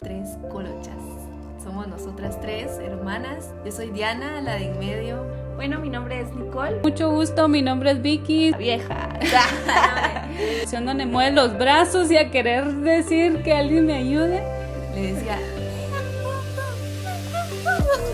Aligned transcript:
tres 0.00 0.28
colochas. 0.50 0.94
Somos 1.62 1.88
nosotras 1.88 2.40
tres, 2.40 2.70
hermanas. 2.80 3.50
Yo 3.64 3.72
soy 3.72 3.90
Diana, 3.90 4.40
la 4.40 4.54
de 4.54 4.66
en 4.66 4.78
medio. 4.78 5.24
Bueno, 5.56 5.80
mi 5.80 5.88
nombre 5.90 6.20
es 6.20 6.32
Nicole. 6.34 6.80
Mucho 6.82 7.10
gusto, 7.10 7.48
mi 7.48 7.62
nombre 7.62 7.90
es 7.92 8.02
Vicky. 8.02 8.52
La 8.52 8.58
vieja. 8.58 9.08
donde 10.84 11.04
mueve 11.06 11.32
los 11.32 11.58
brazos 11.58 12.10
y 12.10 12.16
a 12.16 12.30
querer 12.30 12.72
decir 12.76 13.42
que 13.42 13.52
alguien 13.52 13.86
me 13.86 13.94
ayude. 13.94 14.42
Le 14.94 15.12
decía, 15.14 15.38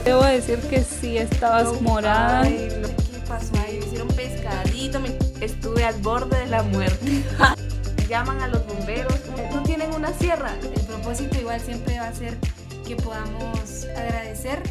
Debo 0.05 0.23
decir 0.25 0.59
que 0.71 0.80
sí, 0.82 1.19
estabas 1.19 1.80
morada. 1.82 2.41
Ay, 2.43 2.69
lo- 2.80 2.89
¿qué 2.89 3.19
pasó 3.29 3.53
ahí? 3.66 3.79
Me 3.79 3.87
hicieron 3.87 4.09
pescadito, 4.09 5.01
me- 5.01 5.16
Estuve 5.45 5.85
al 5.85 5.95
borde 6.01 6.39
de 6.39 6.46
la 6.46 6.62
muerte. 6.62 7.23
Llaman 8.09 8.41
a 8.43 8.48
los 8.48 8.66
bomberos. 8.66 9.14
Tienen 9.85 10.01
una 10.01 10.14
sierra. 10.14 10.57
El 10.62 10.87
propósito 10.87 11.39
igual 11.39 11.61
siempre 11.61 11.98
va 11.98 12.07
a 12.07 12.14
ser 12.14 12.39
que 12.86 12.96
podamos 12.96 13.85
agradecer 13.95 14.63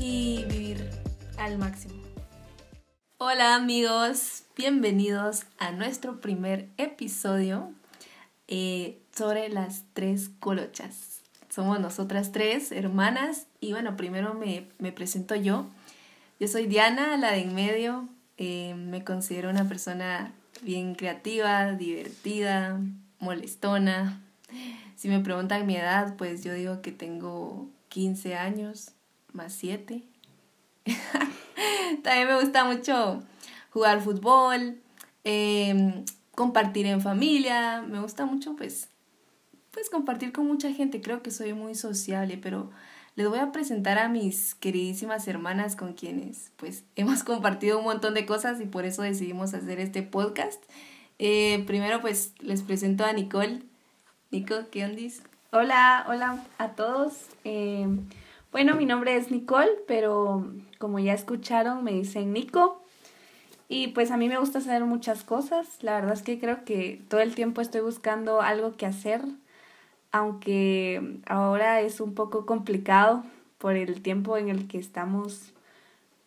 y 0.00 0.46
vivir 0.48 0.90
al 1.36 1.58
máximo. 1.58 1.94
Hola 3.18 3.54
amigos, 3.54 4.42
bienvenidos 4.56 5.44
a 5.58 5.70
nuestro 5.70 6.20
primer 6.20 6.70
episodio 6.76 7.70
eh, 8.48 8.98
sobre 9.16 9.48
las 9.48 9.84
tres 9.92 10.30
colochas. 10.40 11.20
Somos 11.48 11.78
nosotras 11.78 12.32
tres 12.32 12.72
hermanas 12.72 13.46
y 13.60 13.70
bueno, 13.70 13.96
primero 13.96 14.34
me, 14.34 14.66
me 14.80 14.90
presento 14.90 15.36
yo. 15.36 15.68
Yo 16.40 16.48
soy 16.48 16.66
Diana, 16.66 17.16
la 17.16 17.30
de 17.30 17.42
en 17.42 17.54
medio. 17.54 18.08
Eh, 18.38 18.74
me 18.74 19.04
considero 19.04 19.50
una 19.50 19.68
persona 19.68 20.32
bien 20.62 20.96
creativa, 20.96 21.70
divertida, 21.74 22.80
molestona. 23.20 24.20
Si 24.96 25.08
me 25.08 25.20
preguntan 25.20 25.66
mi 25.66 25.76
edad, 25.76 26.16
pues 26.16 26.42
yo 26.42 26.52
digo 26.54 26.82
que 26.82 26.92
tengo 26.92 27.68
15 27.88 28.34
años 28.34 28.92
más 29.32 29.52
7. 29.52 30.02
También 32.02 32.28
me 32.28 32.40
gusta 32.40 32.64
mucho 32.64 33.22
jugar 33.70 34.00
fútbol, 34.00 34.80
eh, 35.24 36.04
compartir 36.34 36.86
en 36.86 37.00
familia. 37.00 37.82
Me 37.82 38.00
gusta 38.00 38.26
mucho, 38.26 38.56
pues, 38.56 38.88
pues 39.70 39.90
compartir 39.90 40.32
con 40.32 40.46
mucha 40.46 40.72
gente. 40.72 41.00
Creo 41.00 41.22
que 41.22 41.30
soy 41.30 41.52
muy 41.52 41.74
sociable, 41.74 42.38
pero 42.38 42.70
les 43.14 43.28
voy 43.28 43.38
a 43.40 43.52
presentar 43.52 43.98
a 43.98 44.08
mis 44.08 44.54
queridísimas 44.54 45.26
hermanas 45.28 45.76
con 45.76 45.92
quienes, 45.92 46.52
pues, 46.56 46.84
hemos 46.96 47.24
compartido 47.24 47.78
un 47.78 47.84
montón 47.84 48.14
de 48.14 48.26
cosas 48.26 48.60
y 48.60 48.66
por 48.66 48.84
eso 48.84 49.02
decidimos 49.02 49.54
hacer 49.54 49.80
este 49.80 50.02
podcast. 50.02 50.62
Eh, 51.18 51.64
primero, 51.66 52.00
pues, 52.00 52.32
les 52.40 52.62
presento 52.62 53.04
a 53.04 53.12
Nicole. 53.12 53.67
Nico, 54.30 54.56
¿qué 54.70 54.84
ondis? 54.84 55.22
Hola, 55.52 56.04
hola 56.06 56.44
a 56.58 56.72
todos. 56.72 57.28
Eh, 57.44 57.86
bueno, 58.52 58.74
mi 58.74 58.84
nombre 58.84 59.16
es 59.16 59.30
Nicole, 59.30 59.70
pero 59.86 60.52
como 60.78 60.98
ya 60.98 61.14
escucharon, 61.14 61.82
me 61.82 61.92
dicen 61.92 62.34
Nico. 62.34 62.82
Y 63.70 63.88
pues 63.88 64.10
a 64.10 64.18
mí 64.18 64.28
me 64.28 64.38
gusta 64.38 64.58
hacer 64.58 64.84
muchas 64.84 65.24
cosas. 65.24 65.82
La 65.82 65.94
verdad 65.94 66.12
es 66.12 66.22
que 66.22 66.38
creo 66.38 66.66
que 66.66 67.00
todo 67.08 67.22
el 67.22 67.34
tiempo 67.34 67.62
estoy 67.62 67.80
buscando 67.80 68.42
algo 68.42 68.76
que 68.76 68.84
hacer, 68.84 69.22
aunque 70.12 71.20
ahora 71.26 71.80
es 71.80 71.98
un 71.98 72.14
poco 72.14 72.44
complicado 72.44 73.24
por 73.56 73.76
el 73.76 74.02
tiempo 74.02 74.36
en 74.36 74.50
el 74.50 74.68
que 74.68 74.76
estamos 74.76 75.54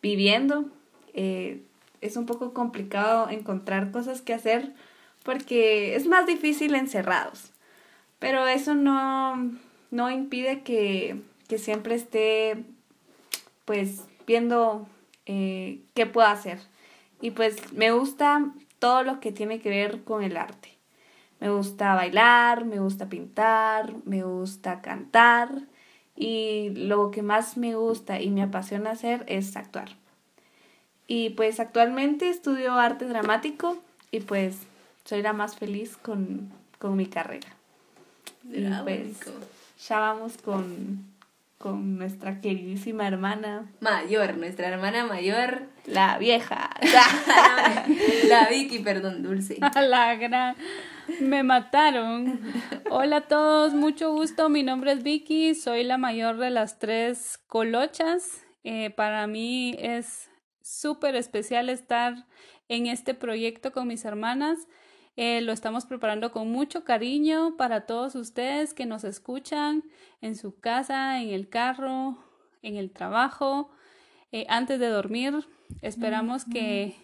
viviendo. 0.01 0.65
Eh, 1.13 1.61
es 2.01 2.17
un 2.17 2.25
poco 2.25 2.51
complicado 2.51 3.29
encontrar 3.29 3.91
cosas 3.91 4.23
que 4.23 4.33
hacer 4.33 4.73
porque 5.21 5.95
es 5.95 6.07
más 6.07 6.25
difícil 6.25 6.73
encerrados. 6.73 7.51
Pero 8.21 8.45
eso 8.45 8.75
no, 8.75 9.51
no 9.89 10.11
impide 10.11 10.61
que, 10.61 11.19
que 11.47 11.57
siempre 11.57 11.95
esté 11.95 12.63
pues 13.65 14.03
viendo 14.27 14.87
eh, 15.25 15.81
qué 15.95 16.05
puedo 16.05 16.27
hacer. 16.27 16.59
Y 17.19 17.31
pues 17.31 17.73
me 17.73 17.89
gusta 17.89 18.53
todo 18.77 19.01
lo 19.01 19.19
que 19.19 19.31
tiene 19.31 19.59
que 19.59 19.69
ver 19.69 20.03
con 20.03 20.21
el 20.21 20.37
arte. 20.37 20.77
Me 21.39 21.49
gusta 21.49 21.95
bailar, 21.95 22.63
me 22.63 22.79
gusta 22.79 23.09
pintar, 23.09 23.91
me 24.05 24.21
gusta 24.21 24.81
cantar 24.81 25.49
y 26.15 26.69
lo 26.75 27.09
que 27.09 27.23
más 27.23 27.57
me 27.57 27.73
gusta 27.73 28.21
y 28.21 28.29
me 28.29 28.43
apasiona 28.43 28.91
hacer 28.91 29.23
es 29.27 29.57
actuar. 29.57 29.89
Y 31.07 31.31
pues 31.31 31.59
actualmente 31.59 32.29
estudio 32.29 32.73
arte 32.75 33.05
dramático 33.05 33.79
y 34.11 34.19
pues 34.19 34.59
soy 35.05 35.23
la 35.23 35.33
más 35.33 35.55
feliz 35.55 35.97
con, 35.97 36.51
con 36.77 36.95
mi 36.95 37.07
carrera. 37.07 37.47
Pues 38.43 39.19
ya 39.87 39.99
vamos 39.99 40.37
con, 40.37 41.05
con 41.57 41.97
nuestra 41.97 42.41
queridísima 42.41 43.07
hermana, 43.07 43.71
Mayor, 43.79 44.37
nuestra 44.37 44.67
hermana 44.67 45.05
mayor. 45.05 45.63
la 45.85 46.17
vieja. 46.17 46.69
La 48.27 48.47
Vicky, 48.49 48.79
perdón, 48.79 49.21
Dulce. 49.23 49.57
La 49.75 50.15
gran. 50.15 50.55
Me 51.19 51.43
mataron. 51.43 52.39
Hola 52.89 53.17
a 53.17 53.21
todos, 53.27 53.73
mucho 53.73 54.11
gusto. 54.11 54.49
Mi 54.49 54.63
nombre 54.63 54.91
es 54.93 55.03
Vicky, 55.03 55.55
soy 55.55 55.83
la 55.83 55.97
mayor 55.97 56.37
de 56.37 56.49
las 56.49 56.79
tres 56.79 57.39
colochas. 57.47 58.41
Eh, 58.63 58.89
para 58.91 59.27
mí 59.27 59.75
es 59.79 60.29
súper 60.61 61.15
especial 61.15 61.69
estar 61.69 62.25
en 62.69 62.87
este 62.87 63.13
proyecto 63.13 63.71
con 63.71 63.87
mis 63.87 64.05
hermanas. 64.05 64.59
Eh, 65.15 65.41
lo 65.41 65.51
estamos 65.51 65.85
preparando 65.85 66.31
con 66.31 66.51
mucho 66.51 66.83
cariño 66.83 67.57
para 67.57 67.85
todos 67.85 68.15
ustedes 68.15 68.73
que 68.73 68.85
nos 68.85 69.03
escuchan 69.03 69.83
en 70.21 70.35
su 70.35 70.59
casa, 70.59 71.21
en 71.21 71.29
el 71.29 71.49
carro, 71.49 72.17
en 72.61 72.77
el 72.77 72.91
trabajo, 72.91 73.69
eh, 74.31 74.45
antes 74.49 74.79
de 74.79 74.87
dormir. 74.87 75.47
Esperamos 75.81 76.45
que 76.45 76.95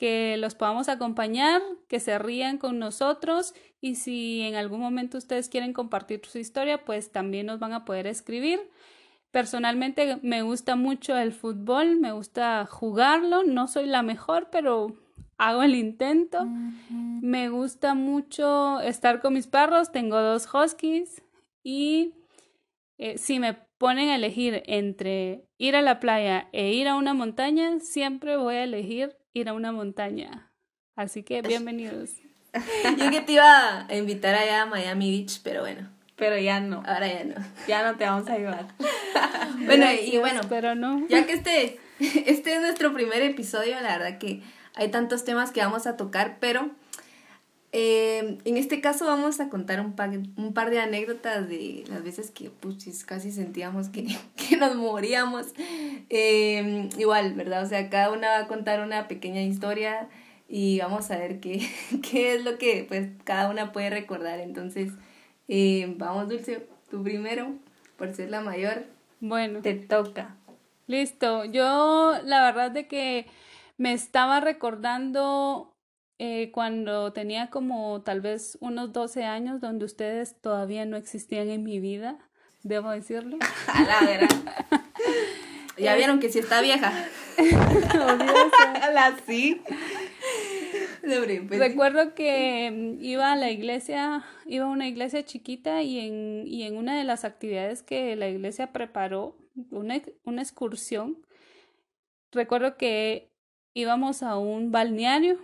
que 0.00 0.38
los 0.38 0.54
podamos 0.54 0.88
acompañar, 0.88 1.60
que 1.86 2.00
se 2.00 2.18
rían 2.18 2.56
con 2.56 2.78
nosotros 2.78 3.52
y 3.82 3.96
si 3.96 4.40
en 4.40 4.54
algún 4.54 4.80
momento 4.80 5.18
ustedes 5.18 5.50
quieren 5.50 5.74
compartir 5.74 6.22
su 6.24 6.38
historia, 6.38 6.86
pues 6.86 7.12
también 7.12 7.44
nos 7.44 7.58
van 7.58 7.74
a 7.74 7.84
poder 7.84 8.06
escribir. 8.06 8.60
Personalmente 9.30 10.18
me 10.22 10.40
gusta 10.40 10.74
mucho 10.74 11.18
el 11.18 11.32
fútbol, 11.32 12.00
me 12.00 12.12
gusta 12.12 12.64
jugarlo, 12.64 13.44
no 13.44 13.68
soy 13.68 13.84
la 13.84 14.02
mejor, 14.02 14.48
pero 14.50 14.96
hago 15.40 15.62
el 15.62 15.74
intento. 15.74 16.46
Me 17.22 17.48
gusta 17.48 17.94
mucho 17.94 18.78
estar 18.80 19.20
con 19.20 19.32
mis 19.32 19.46
perros, 19.46 19.90
tengo 19.90 20.20
dos 20.20 20.46
huskies 20.52 21.22
y 21.64 22.12
eh, 22.98 23.16
si 23.18 23.38
me 23.38 23.54
ponen 23.78 24.10
a 24.10 24.16
elegir 24.16 24.62
entre 24.66 25.42
ir 25.56 25.76
a 25.76 25.82
la 25.82 25.98
playa 25.98 26.48
e 26.52 26.72
ir 26.74 26.86
a 26.88 26.94
una 26.94 27.14
montaña, 27.14 27.80
siempre 27.80 28.36
voy 28.36 28.56
a 28.56 28.64
elegir 28.64 29.16
ir 29.32 29.48
a 29.48 29.54
una 29.54 29.72
montaña. 29.72 30.52
Así 30.94 31.22
que 31.22 31.40
bienvenidos. 31.54 32.10
Yo 32.98 33.10
que 33.10 33.20
te 33.22 33.32
iba 33.32 33.86
a 33.86 33.96
invitar 33.96 34.34
allá 34.34 34.62
a 34.62 34.66
Miami 34.66 35.10
Beach, 35.10 35.40
pero 35.42 35.60
bueno, 35.62 35.88
Pero 36.16 36.36
ya 36.36 36.60
no, 36.60 36.82
ahora 36.84 37.06
ya 37.06 37.24
no. 37.24 37.34
ya 37.66 37.82
no 37.90 37.96
te 37.96 38.04
vamos 38.04 38.28
a 38.28 38.34
ayudar. 38.34 38.66
Bueno, 39.66 39.86
y 39.92 40.16
bueno, 40.18 40.40
Pero 40.48 40.74
no. 40.74 41.06
ya 41.08 41.26
que 41.26 41.34
este, 41.34 41.78
este 41.98 42.54
es 42.54 42.60
nuestro 42.60 42.92
primer 42.94 43.22
episodio, 43.22 43.74
la 43.80 43.98
verdad 43.98 44.18
que 44.18 44.42
hay 44.74 44.90
tantos 44.90 45.24
temas 45.24 45.50
que 45.50 45.60
vamos 45.60 45.86
a 45.86 45.96
tocar, 45.96 46.38
pero 46.40 46.70
eh, 47.72 48.38
en 48.44 48.56
este 48.56 48.80
caso 48.80 49.06
vamos 49.06 49.38
a 49.38 49.48
contar 49.48 49.80
un 49.80 49.92
par, 49.94 50.10
un 50.10 50.52
par 50.54 50.70
de 50.70 50.80
anécdotas 50.80 51.48
de 51.48 51.84
las 51.88 52.02
veces 52.02 52.30
que 52.32 52.50
pues, 52.50 53.04
casi 53.04 53.30
sentíamos 53.30 53.88
que, 53.88 54.06
que 54.36 54.56
nos 54.56 54.74
moríamos. 54.76 55.46
Eh, 56.08 56.88
igual, 56.98 57.34
¿verdad? 57.34 57.62
O 57.62 57.68
sea, 57.68 57.88
cada 57.88 58.10
una 58.10 58.28
va 58.30 58.38
a 58.40 58.48
contar 58.48 58.80
una 58.80 59.06
pequeña 59.06 59.42
historia 59.42 60.08
y 60.48 60.80
vamos 60.80 61.10
a 61.12 61.18
ver 61.18 61.38
qué, 61.38 61.68
qué 62.10 62.34
es 62.34 62.44
lo 62.44 62.58
que 62.58 62.84
pues 62.88 63.08
cada 63.24 63.48
una 63.50 63.72
puede 63.72 63.90
recordar. 63.90 64.40
Entonces, 64.40 64.92
eh, 65.46 65.94
vamos, 65.96 66.28
Dulce, 66.28 66.66
tú 66.90 67.02
primero, 67.04 67.52
por 67.96 68.12
ser 68.14 68.30
la 68.30 68.40
mayor. 68.40 68.84
Bueno, 69.20 69.60
Te 69.60 69.74
toca. 69.74 70.34
listo. 70.88 71.44
Yo 71.44 72.18
la 72.24 72.42
verdad 72.42 72.72
de 72.72 72.88
que 72.88 73.26
me 73.80 73.94
estaba 73.94 74.40
recordando 74.40 75.74
eh, 76.18 76.50
cuando 76.52 77.14
tenía 77.14 77.48
como 77.48 78.02
tal 78.02 78.20
vez 78.20 78.58
unos 78.60 78.92
12 78.92 79.24
años, 79.24 79.62
donde 79.62 79.86
ustedes 79.86 80.38
todavía 80.38 80.84
no 80.84 80.98
existían 80.98 81.48
en 81.48 81.64
mi 81.64 81.80
vida, 81.80 82.18
debo 82.62 82.90
decirlo. 82.90 83.38
A 83.68 83.82
la 83.84 84.00
verdad. 84.00 84.28
Ya 85.78 85.94
vieron 85.94 86.20
que 86.20 86.28
si 86.28 86.40
está 86.40 86.60
vieja. 86.60 86.92
La 88.92 89.16
sí. 89.26 89.62
Pues, 91.00 91.58
Recuerdo 91.58 92.14
que 92.14 92.70
mm, 92.70 93.02
iba 93.02 93.32
a 93.32 93.36
la 93.36 93.50
iglesia, 93.50 94.22
iba 94.44 94.66
a 94.66 94.68
una 94.68 94.88
iglesia 94.88 95.24
chiquita 95.24 95.80
y 95.82 96.00
en, 96.00 96.44
y 96.46 96.64
en 96.64 96.76
una 96.76 96.98
de 96.98 97.04
las 97.04 97.24
actividades 97.24 97.82
que 97.82 98.14
la 98.14 98.28
iglesia 98.28 98.72
preparó, 98.72 99.38
una, 99.70 100.02
una 100.24 100.42
excursión, 100.42 101.16
recuerdo 102.30 102.76
que 102.76 103.29
íbamos 103.74 104.22
a 104.22 104.38
un 104.38 104.70
balneario. 104.72 105.38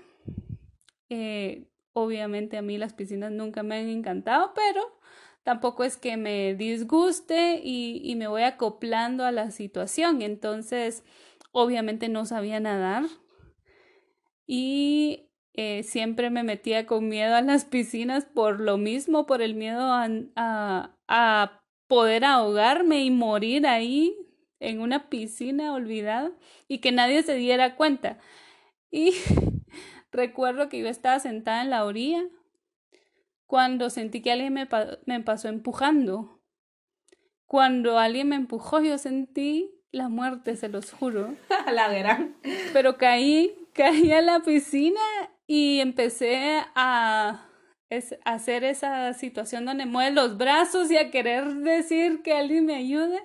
eh, 1.09 1.69
obviamente 1.93 2.59
a 2.59 2.63
mí 2.63 2.77
las 2.77 2.93
piscinas 2.93 3.33
nunca 3.33 3.63
me 3.63 3.77
han 3.77 3.89
encantado, 3.89 4.53
pero 4.55 4.99
tampoco 5.45 5.83
es 5.83 5.97
que 5.97 6.17
me 6.19 6.55
disguste 6.55 7.61
y, 7.65 8.15
me 8.17 8.27
voy 8.27 8.43
acoplando 8.43 9.25
a 9.25 9.33
la 9.33 9.51
situación. 9.51 10.21
Entonces, 10.21 11.05
obviamente 11.53 12.09
no 12.09 12.27
sabía 12.27 12.61
nadar 12.61 13.05
y 14.47 15.31
eh, 15.55 15.85
siempre 15.85 16.29
me 16.29 16.43
metía 16.43 16.85
con 16.85 17.09
miedo 17.09 17.35
a 17.35 17.41
las 17.41 17.65
piscinas 17.65 18.27
por 18.27 18.61
lo 18.61 18.77
mismo, 18.77 19.25
por 19.25 19.41
el 19.41 19.55
miedo 19.55 19.81
a, 19.81 20.09
a, 20.37 20.97
a 21.09 21.63
poder 21.89 22.25
ahogarme 22.27 23.05
y 23.05 23.11
morir 23.11 23.67
ahí 23.67 24.26
en 24.61 24.81
una 24.81 25.09
piscina 25.09 25.73
olvidada 25.73 26.33
y 26.69 26.79
que 26.79 26.93
nadie 26.93 27.23
se 27.23 27.35
diera 27.35 27.77
cuenta. 27.77 28.19
Y 28.91 29.13
recuerdo 30.13 30.69
que 30.69 30.81
yo 30.81 30.89
estaba 30.89 31.19
sentada 31.21 31.63
en 31.63 31.71
la 31.71 31.85
orilla 31.85 32.25
cuando 33.47 33.91
sentí 33.91 34.23
que 34.23 34.33
alguien 34.33 34.53
me, 34.53 34.69
me 35.07 35.21
pasó 35.21 35.49
empujando. 35.49 36.41
Cuando 37.47 37.99
alguien 37.99 38.29
me 38.29 38.37
empujó, 38.37 38.81
yo 38.81 38.99
sentí 38.99 39.77
la 39.93 40.09
muerte, 40.09 40.57
se 40.57 40.69
los 40.69 40.93
juro. 40.93 41.35
la 41.73 41.89
verán. 41.89 42.37
Pero 42.73 42.99
caí, 42.99 43.55
caí 43.73 44.11
a 44.13 44.21
la 44.21 44.41
piscina 44.41 45.01
y 45.47 45.81
empecé 45.81 46.61
a, 46.75 47.49
a 48.25 48.33
hacer 48.33 48.65
esa 48.65 49.13
situación 49.15 49.65
donde 49.65 49.87
mueve 49.87 50.11
los 50.11 50.37
brazos 50.37 50.91
y 50.91 50.97
a 50.97 51.11
querer 51.11 51.47
decir 51.55 52.23
que 52.23 52.33
alguien 52.33 52.67
me 52.67 52.75
ayude. 52.75 53.23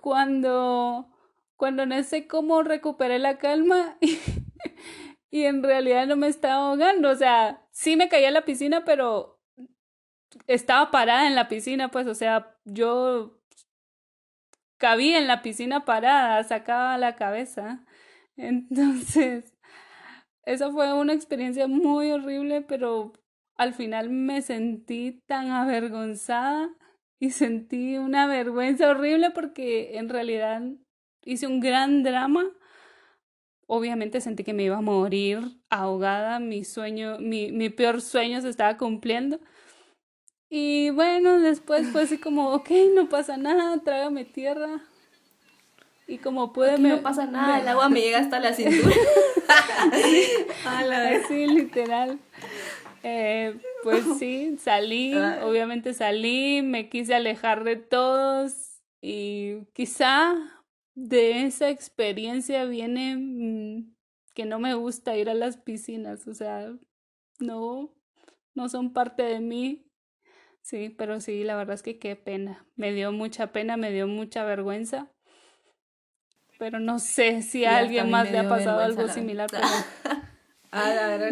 Cuando, 0.00 1.08
cuando 1.56 1.86
no 1.86 2.02
sé 2.02 2.26
cómo 2.26 2.62
recuperé 2.62 3.18
la 3.18 3.38
calma 3.38 3.96
y, 4.00 4.18
y 5.30 5.44
en 5.44 5.62
realidad 5.62 6.06
no 6.06 6.16
me 6.16 6.28
estaba 6.28 6.68
ahogando. 6.70 7.10
O 7.10 7.16
sea, 7.16 7.66
sí 7.70 7.96
me 7.96 8.08
caí 8.08 8.24
a 8.24 8.30
la 8.30 8.44
piscina, 8.44 8.84
pero 8.84 9.40
estaba 10.46 10.90
parada 10.90 11.26
en 11.26 11.34
la 11.34 11.48
piscina, 11.48 11.90
pues, 11.90 12.06
o 12.06 12.14
sea, 12.14 12.56
yo 12.64 13.40
cabía 14.78 15.18
en 15.18 15.26
la 15.26 15.42
piscina 15.42 15.84
parada, 15.84 16.42
sacaba 16.44 16.98
la 16.98 17.16
cabeza. 17.16 17.84
Entonces, 18.36 19.54
esa 20.44 20.70
fue 20.72 20.92
una 20.94 21.12
experiencia 21.12 21.66
muy 21.68 22.10
horrible, 22.10 22.62
pero 22.62 23.12
al 23.56 23.74
final 23.74 24.10
me 24.10 24.42
sentí 24.42 25.22
tan 25.26 25.50
avergonzada 25.50 26.70
y 27.20 27.30
sentí 27.30 27.98
una 27.98 28.26
vergüenza 28.26 28.88
horrible 28.88 29.30
porque 29.30 29.98
en 29.98 30.08
realidad 30.08 30.62
hice 31.22 31.46
un 31.46 31.60
gran 31.60 32.02
drama. 32.02 32.50
Obviamente 33.66 34.22
sentí 34.22 34.42
que 34.42 34.54
me 34.54 34.64
iba 34.64 34.78
a 34.78 34.80
morir 34.80 35.38
ahogada, 35.68 36.40
mi 36.40 36.64
sueño, 36.64 37.18
mi, 37.20 37.52
mi 37.52 37.68
peor 37.68 38.00
sueño 38.00 38.40
se 38.40 38.48
estaba 38.48 38.78
cumpliendo. 38.78 39.38
Y 40.48 40.90
bueno, 40.90 41.38
después 41.38 41.88
fue 41.90 42.02
así 42.02 42.18
como, 42.18 42.52
ok, 42.52 42.70
no 42.96 43.08
pasa 43.08 43.36
nada, 43.36 43.78
trágame 43.84 44.24
tierra. 44.24 44.80
Y 46.08 46.18
como 46.18 46.52
puede... 46.52 46.78
me, 46.78 46.88
no 46.88 47.02
pasa 47.02 47.26
nada, 47.26 47.60
el 47.60 47.68
agua 47.68 47.88
me 47.90 48.00
llega 48.00 48.18
hasta 48.18 48.40
la 48.40 48.54
cintura. 48.54 48.96
sí, 51.28 51.46
literal. 51.46 52.18
Eh, 53.02 53.58
pues 53.82 54.04
sí, 54.18 54.56
salí, 54.58 55.14
obviamente 55.42 55.94
salí, 55.94 56.62
me 56.62 56.88
quise 56.88 57.14
alejar 57.14 57.64
de 57.64 57.76
todos 57.76 58.82
y 59.00 59.64
quizá 59.72 60.36
de 60.94 61.44
esa 61.44 61.70
experiencia 61.70 62.64
viene 62.64 63.16
mm, 63.16 63.94
que 64.34 64.44
no 64.44 64.58
me 64.58 64.74
gusta 64.74 65.16
ir 65.16 65.30
a 65.30 65.34
las 65.34 65.56
piscinas, 65.56 66.26
o 66.26 66.34
sea, 66.34 66.72
no, 67.38 67.94
no 68.54 68.68
son 68.68 68.92
parte 68.92 69.22
de 69.22 69.40
mí 69.40 69.90
Sí, 70.62 70.90
pero 70.90 71.20
sí, 71.20 71.42
la 71.44 71.56
verdad 71.56 71.74
es 71.74 71.82
que 71.82 71.98
qué 71.98 72.16
pena. 72.16 72.64
Me 72.76 72.92
dio 72.92 73.12
mucha 73.12 73.48
pena, 73.48 73.76
me 73.76 73.90
dio 73.90 74.06
mucha 74.06 74.44
vergüenza. 74.44 75.10
Pero 76.58 76.78
no 76.78 76.98
sé 76.98 77.42
si 77.42 77.64
a 77.64 77.78
alguien 77.78 78.10
más 78.10 78.30
le 78.30 78.38
ha 78.38 78.48
pasado 78.48 78.80
algo 78.80 79.08
similar. 79.08 79.48
Pero... 79.50 79.66
ah, 80.70 80.90
la 80.90 81.08
verdad. 81.08 81.30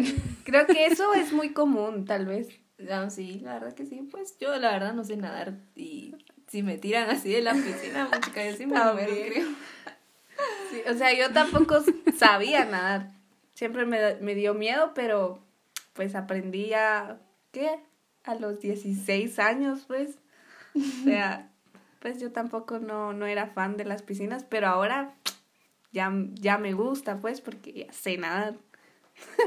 Creo 0.49 0.65
que 0.65 0.85
eso 0.87 1.13
es 1.13 1.33
muy 1.33 1.53
común, 1.53 2.05
tal 2.05 2.25
vez. 2.25 2.49
No, 2.77 3.09
sí, 3.09 3.39
la 3.43 3.55
verdad 3.55 3.73
que 3.73 3.85
sí. 3.85 4.07
Pues 4.09 4.37
yo 4.39 4.55
la 4.57 4.71
verdad 4.71 4.93
no 4.93 5.03
sé 5.03 5.17
nadar 5.17 5.53
y 5.75 6.15
si 6.47 6.63
me 6.63 6.77
tiran 6.77 7.09
así 7.09 7.31
de 7.31 7.41
la 7.41 7.53
piscina, 7.53 8.09
pues, 8.09 8.51
yo 8.51 8.57
sí 8.57 8.65
me 8.65 8.79
muero, 8.79 9.13
creo. 9.27 9.47
Sí, 10.71 10.81
o 10.89 10.93
sea, 10.93 11.13
yo 11.13 11.31
tampoco 11.31 11.83
sabía 12.17 12.63
nadar. 12.65 13.11
Siempre 13.53 13.85
me, 13.85 14.15
me 14.15 14.35
dio 14.35 14.53
miedo, 14.53 14.93
pero 14.93 15.43
pues 15.93 16.15
aprendí 16.15 16.73
a... 16.73 17.19
¿Qué? 17.51 17.79
a 18.29 18.35
los 18.35 18.59
16 18.59 19.39
años, 19.39 19.85
pues. 19.87 20.19
O 20.75 21.03
sea, 21.03 21.49
pues 21.99 22.19
yo 22.19 22.31
tampoco 22.31 22.79
no, 22.79 23.13
no 23.13 23.25
era 23.25 23.47
fan 23.47 23.77
de 23.77 23.85
las 23.85 24.03
piscinas, 24.03 24.43
pero 24.43 24.67
ahora 24.67 25.15
ya, 25.91 26.11
ya 26.33 26.57
me 26.57 26.73
gusta, 26.73 27.17
pues, 27.17 27.41
porque 27.41 27.73
ya 27.73 27.91
sé 27.91 28.17
nadar. 28.17 28.55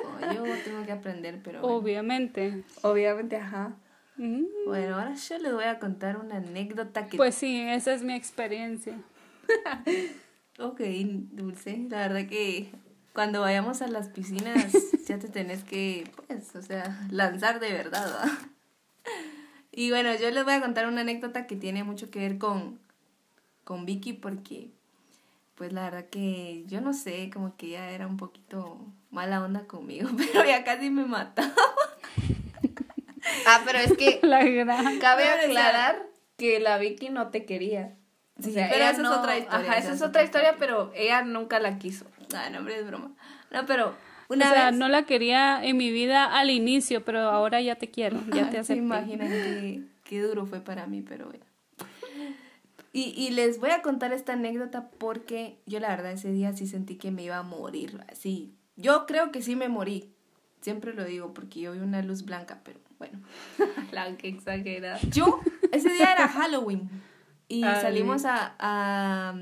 Oh, 0.04 0.32
yo 0.32 0.42
tengo 0.64 0.84
que 0.84 0.92
aprender, 0.92 1.40
pero... 1.42 1.62
Obviamente. 1.62 2.64
Obviamente, 2.82 3.36
ajá. 3.36 3.76
Mm. 4.16 4.44
Bueno, 4.66 4.94
ahora 4.96 5.14
yo 5.14 5.38
les 5.38 5.52
voy 5.52 5.64
a 5.64 5.78
contar 5.78 6.16
una 6.16 6.36
anécdota 6.36 7.06
que... 7.06 7.16
Pues 7.16 7.34
sí, 7.34 7.60
esa 7.60 7.92
es 7.92 8.02
mi 8.02 8.14
experiencia. 8.14 8.98
ok, 10.58 10.80
Dulce, 11.32 11.86
la 11.88 12.08
verdad 12.08 12.28
que 12.28 12.70
cuando 13.12 13.40
vayamos 13.40 13.82
a 13.82 13.88
las 13.88 14.08
piscinas 14.08 14.72
ya 15.06 15.18
te 15.18 15.28
tenés 15.28 15.64
que, 15.64 16.10
pues, 16.26 16.54
o 16.56 16.62
sea, 16.62 17.06
lanzar 17.10 17.60
de 17.60 17.72
verdad, 17.72 18.04
¿verdad? 18.04 18.38
Y 19.74 19.88
bueno, 19.88 20.14
yo 20.14 20.30
les 20.30 20.44
voy 20.44 20.52
a 20.52 20.60
contar 20.60 20.86
una 20.86 21.00
anécdota 21.00 21.46
que 21.46 21.56
tiene 21.56 21.82
mucho 21.82 22.10
que 22.10 22.18
ver 22.18 22.36
con, 22.36 22.78
con 23.64 23.86
Vicky 23.86 24.12
porque, 24.12 24.70
pues 25.54 25.72
la 25.72 25.84
verdad 25.84 26.10
que 26.10 26.64
yo 26.66 26.82
no 26.82 26.92
sé, 26.92 27.30
como 27.32 27.56
que 27.56 27.68
ella 27.68 27.90
era 27.90 28.06
un 28.06 28.18
poquito 28.18 28.86
mala 29.12 29.44
onda 29.44 29.66
conmigo, 29.66 30.08
pero 30.16 30.44
ya 30.44 30.64
casi 30.64 30.90
me 30.90 31.04
mataba. 31.04 31.52
ah, 33.46 33.62
pero 33.64 33.78
es 33.78 33.92
que 33.96 34.18
cabe 35.00 35.24
aclarar 35.28 36.02
que 36.36 36.58
la 36.58 36.78
Vicky 36.78 37.10
no 37.10 37.28
te 37.28 37.44
quería. 37.44 37.94
Sí, 38.40 38.52
pero 38.54 38.84
esa 38.84 39.02
es 39.02 39.08
otra 39.08 39.38
historia. 39.38 39.70
Ajá, 39.70 39.78
esa 39.78 39.92
es 39.92 40.02
otra 40.02 40.24
historia, 40.24 40.56
pero 40.58 40.90
ella 40.96 41.22
nunca 41.22 41.60
la 41.60 41.78
quiso. 41.78 42.06
Ah, 42.34 42.50
no, 42.50 42.58
hombre, 42.58 42.80
es 42.80 42.86
broma. 42.86 43.12
No, 43.52 43.66
pero 43.66 43.94
o 44.28 44.34
sea, 44.34 44.70
no 44.70 44.88
la 44.88 45.04
quería 45.04 45.62
en 45.62 45.76
mi 45.76 45.92
vida 45.92 46.24
al 46.24 46.50
inicio, 46.50 47.04
pero 47.04 47.20
ahora 47.20 47.60
ya 47.60 47.76
te 47.76 47.90
quiero, 47.90 48.18
ya 48.34 48.50
te 48.50 48.58
acepté. 48.58 48.82
Imaginen 48.82 49.28
qué, 49.30 49.82
qué 50.04 50.22
duro 50.22 50.46
fue 50.46 50.60
para 50.60 50.86
mí, 50.86 51.02
pero 51.02 51.26
bueno. 51.26 51.44
Y, 52.94 53.14
y 53.16 53.30
les 53.30 53.58
voy 53.58 53.70
a 53.70 53.82
contar 53.82 54.12
esta 54.12 54.34
anécdota 54.34 54.90
porque 54.98 55.58
yo 55.66 55.80
la 55.80 55.88
verdad 55.88 56.12
ese 56.12 56.30
día 56.30 56.54
sí 56.54 56.66
sentí 56.66 56.96
que 56.96 57.10
me 57.10 57.22
iba 57.22 57.36
a 57.38 57.42
morir, 57.42 58.04
así. 58.10 58.54
Yo 58.82 59.06
creo 59.06 59.32
que 59.32 59.40
sí 59.40 59.56
me 59.56 59.68
morí, 59.68 60.10
siempre 60.60 60.92
lo 60.92 61.04
digo 61.04 61.32
porque 61.32 61.60
yo 61.60 61.72
vi 61.72 61.78
una 61.78 62.02
luz 62.02 62.24
blanca, 62.24 62.60
pero 62.64 62.80
bueno. 62.98 63.20
la 63.92 64.16
que 64.16 64.28
exagerada. 64.28 64.98
Yo, 65.10 65.40
ese 65.72 65.90
día 65.92 66.12
era 66.12 66.28
Halloween 66.28 66.90
y 67.48 67.62
salimos 67.62 68.24
a, 68.24 68.54
a, 68.58 69.34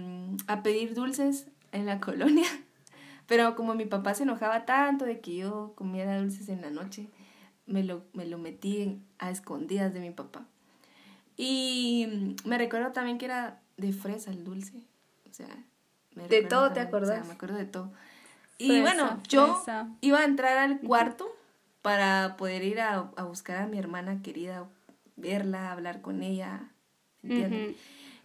a 0.47 0.63
pedir 0.63 0.95
dulces 0.95 1.47
en 1.73 1.87
la 1.87 2.01
colonia. 2.01 2.49
Pero 3.27 3.55
como 3.55 3.75
mi 3.75 3.87
papá 3.87 4.15
se 4.15 4.25
enojaba 4.25 4.67
tanto 4.67 5.05
de 5.05 5.21
que 5.21 5.37
yo 5.37 5.75
comiera 5.77 6.19
dulces 6.19 6.49
en 6.49 6.63
la 6.63 6.71
noche, 6.71 7.09
me 7.67 7.85
lo, 7.85 8.05
me 8.13 8.27
lo 8.27 8.39
metí 8.39 9.01
a 9.21 9.31
escondidas 9.31 9.95
de 9.95 10.01
mi 10.01 10.11
papá. 10.11 10.49
Y 11.37 12.35
me 12.45 12.59
recuerdo 12.59 12.91
también 12.91 13.19
que 13.19 13.27
era 13.27 13.61
de 13.77 13.93
fresa 13.93 14.33
el 14.33 14.43
dulce. 14.43 14.83
O 15.31 15.33
sea, 15.33 15.47
de 16.17 16.43
todo 16.43 16.73
te 16.73 16.81
acordás. 16.81 17.25
me 17.29 17.35
acuerdo 17.35 17.57
de 17.57 17.67
todo. 17.67 17.93
Y 18.61 18.81
bueno, 18.81 19.21
yo 19.29 19.63
iba 20.01 20.21
a 20.21 20.25
entrar 20.25 20.59
al 20.59 20.81
cuarto 20.81 21.35
para 21.83 22.37
poder 22.37 22.63
ir 22.63 22.81
a, 22.81 23.11
a, 23.17 23.25
buscar 23.25 23.57
a 23.57 23.67
mi 23.67 23.79
hermana 23.79 24.21
querida, 24.23 24.69
verla, 25.17 25.73
hablar 25.73 26.03
con 26.03 26.23
ella. 26.23 26.71
¿Entiendes? 27.23 27.77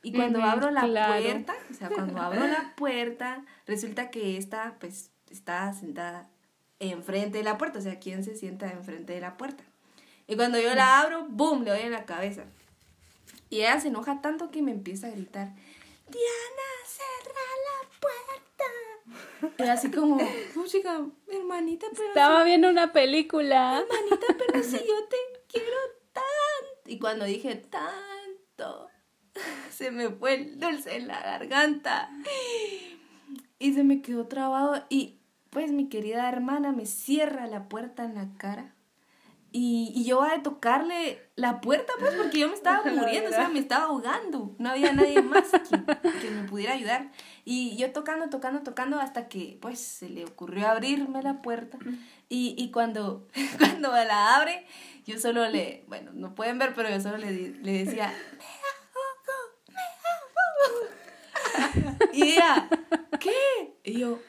Y 0.03 0.13
cuando 0.13 0.43
abro 0.43 0.69
la 0.69 0.81
puerta, 0.81 1.55
o 1.71 1.73
sea, 1.73 1.89
cuando 1.89 2.21
abro 2.21 2.45
la 2.47 2.73
puerta, 2.77 3.43
resulta 3.65 4.11
que 4.11 4.37
esta, 4.37 4.75
pues, 4.79 5.09
está 5.31 5.73
sentada 5.73 6.29
enfrente 6.79 7.39
de 7.39 7.43
la 7.43 7.57
puerta, 7.57 7.79
o 7.79 7.81
sea, 7.81 7.97
¿quién 7.97 8.23
se 8.23 8.35
sienta 8.35 8.71
enfrente 8.71 9.13
de 9.13 9.21
la 9.21 9.37
puerta? 9.37 9.63
Y 10.27 10.35
cuando 10.35 10.59
yo 10.59 10.75
la 10.75 10.99
abro, 10.99 11.25
¡boom!, 11.29 11.63
le 11.63 11.71
doy 11.71 11.79
en 11.81 11.91
la 11.91 12.05
cabeza. 12.05 12.43
Y 13.49 13.61
ella 13.61 13.79
se 13.79 13.87
enoja 13.87 14.21
tanto 14.21 14.51
que 14.51 14.61
me 14.61 14.71
empieza 14.71 15.07
a 15.07 15.11
gritar, 15.11 15.53
Diana, 16.07 16.69
cerra 16.85 17.45
la 17.65 17.89
puerta. 17.99 18.24
Y 19.57 19.63
así 19.63 19.91
como, 19.91 20.17
chica, 20.65 21.05
hermanita, 21.27 21.87
pero... 21.91 22.07
Estaba 22.07 22.43
viendo 22.43 22.69
una 22.69 22.91
película. 22.91 23.79
Hermanita, 23.79 24.27
pero 24.37 24.63
si 24.63 24.77
yo 24.77 25.07
te 25.09 25.17
quiero 25.47 25.77
tanto. 26.13 26.81
Y 26.87 26.99
cuando 26.99 27.25
dije 27.25 27.55
tanto, 27.55 28.89
se 29.69 29.91
me 29.91 30.09
fue 30.09 30.35
el 30.35 30.59
dulce 30.59 30.95
en 30.97 31.07
la 31.07 31.21
garganta 31.21 32.09
y 33.59 33.73
se 33.73 33.83
me 33.83 34.01
quedó 34.01 34.27
trabado 34.27 34.85
y 34.89 35.19
pues 35.49 35.71
mi 35.71 35.87
querida 35.89 36.27
hermana 36.27 36.71
me 36.71 36.85
cierra 36.85 37.47
la 37.47 37.69
puerta 37.69 38.03
en 38.03 38.15
la 38.15 38.29
cara 38.37 38.74
Y, 39.57 39.93
y 39.95 40.03
yo 40.03 40.21
a 40.21 40.43
tocarle 40.43 41.29
la 41.37 41.61
puerta, 41.61 41.93
pues, 41.97 42.13
porque 42.15 42.39
yo 42.39 42.49
me 42.49 42.55
estaba 42.55 42.83
muriendo, 42.91 43.29
o 43.29 43.33
sea, 43.33 43.47
me 43.47 43.59
estaba 43.59 43.85
ahogando. 43.85 44.53
No 44.59 44.71
había 44.71 44.91
nadie 44.91 45.21
más 45.21 45.49
que, 45.49 46.19
que 46.19 46.29
me 46.29 46.43
pudiera 46.43 46.73
ayudar. 46.73 47.09
Y 47.45 47.77
yo 47.77 47.93
tocando, 47.93 48.29
tocando, 48.29 48.63
tocando, 48.63 48.99
hasta 48.99 49.29
que, 49.29 49.57
pues, 49.61 49.79
se 49.79 50.09
le 50.09 50.25
ocurrió 50.25 50.67
abrirme 50.67 51.23
la 51.23 51.41
puerta. 51.41 51.77
Y, 52.27 52.53
y 52.57 52.69
cuando, 52.71 53.29
cuando 53.57 53.93
la 53.93 54.35
abre, 54.35 54.67
yo 55.05 55.17
solo 55.19 55.47
le, 55.47 55.85
bueno, 55.87 56.11
no 56.13 56.35
pueden 56.35 56.59
ver, 56.59 56.73
pero 56.73 56.89
yo 56.89 56.99
solo 56.99 57.15
le, 57.15 57.31
le 57.31 57.85
decía, 57.85 58.13
y 62.11 62.23
ella, 62.23 62.67
¿qué? 63.21 63.77
Y 63.85 63.99
yo, 63.99 64.19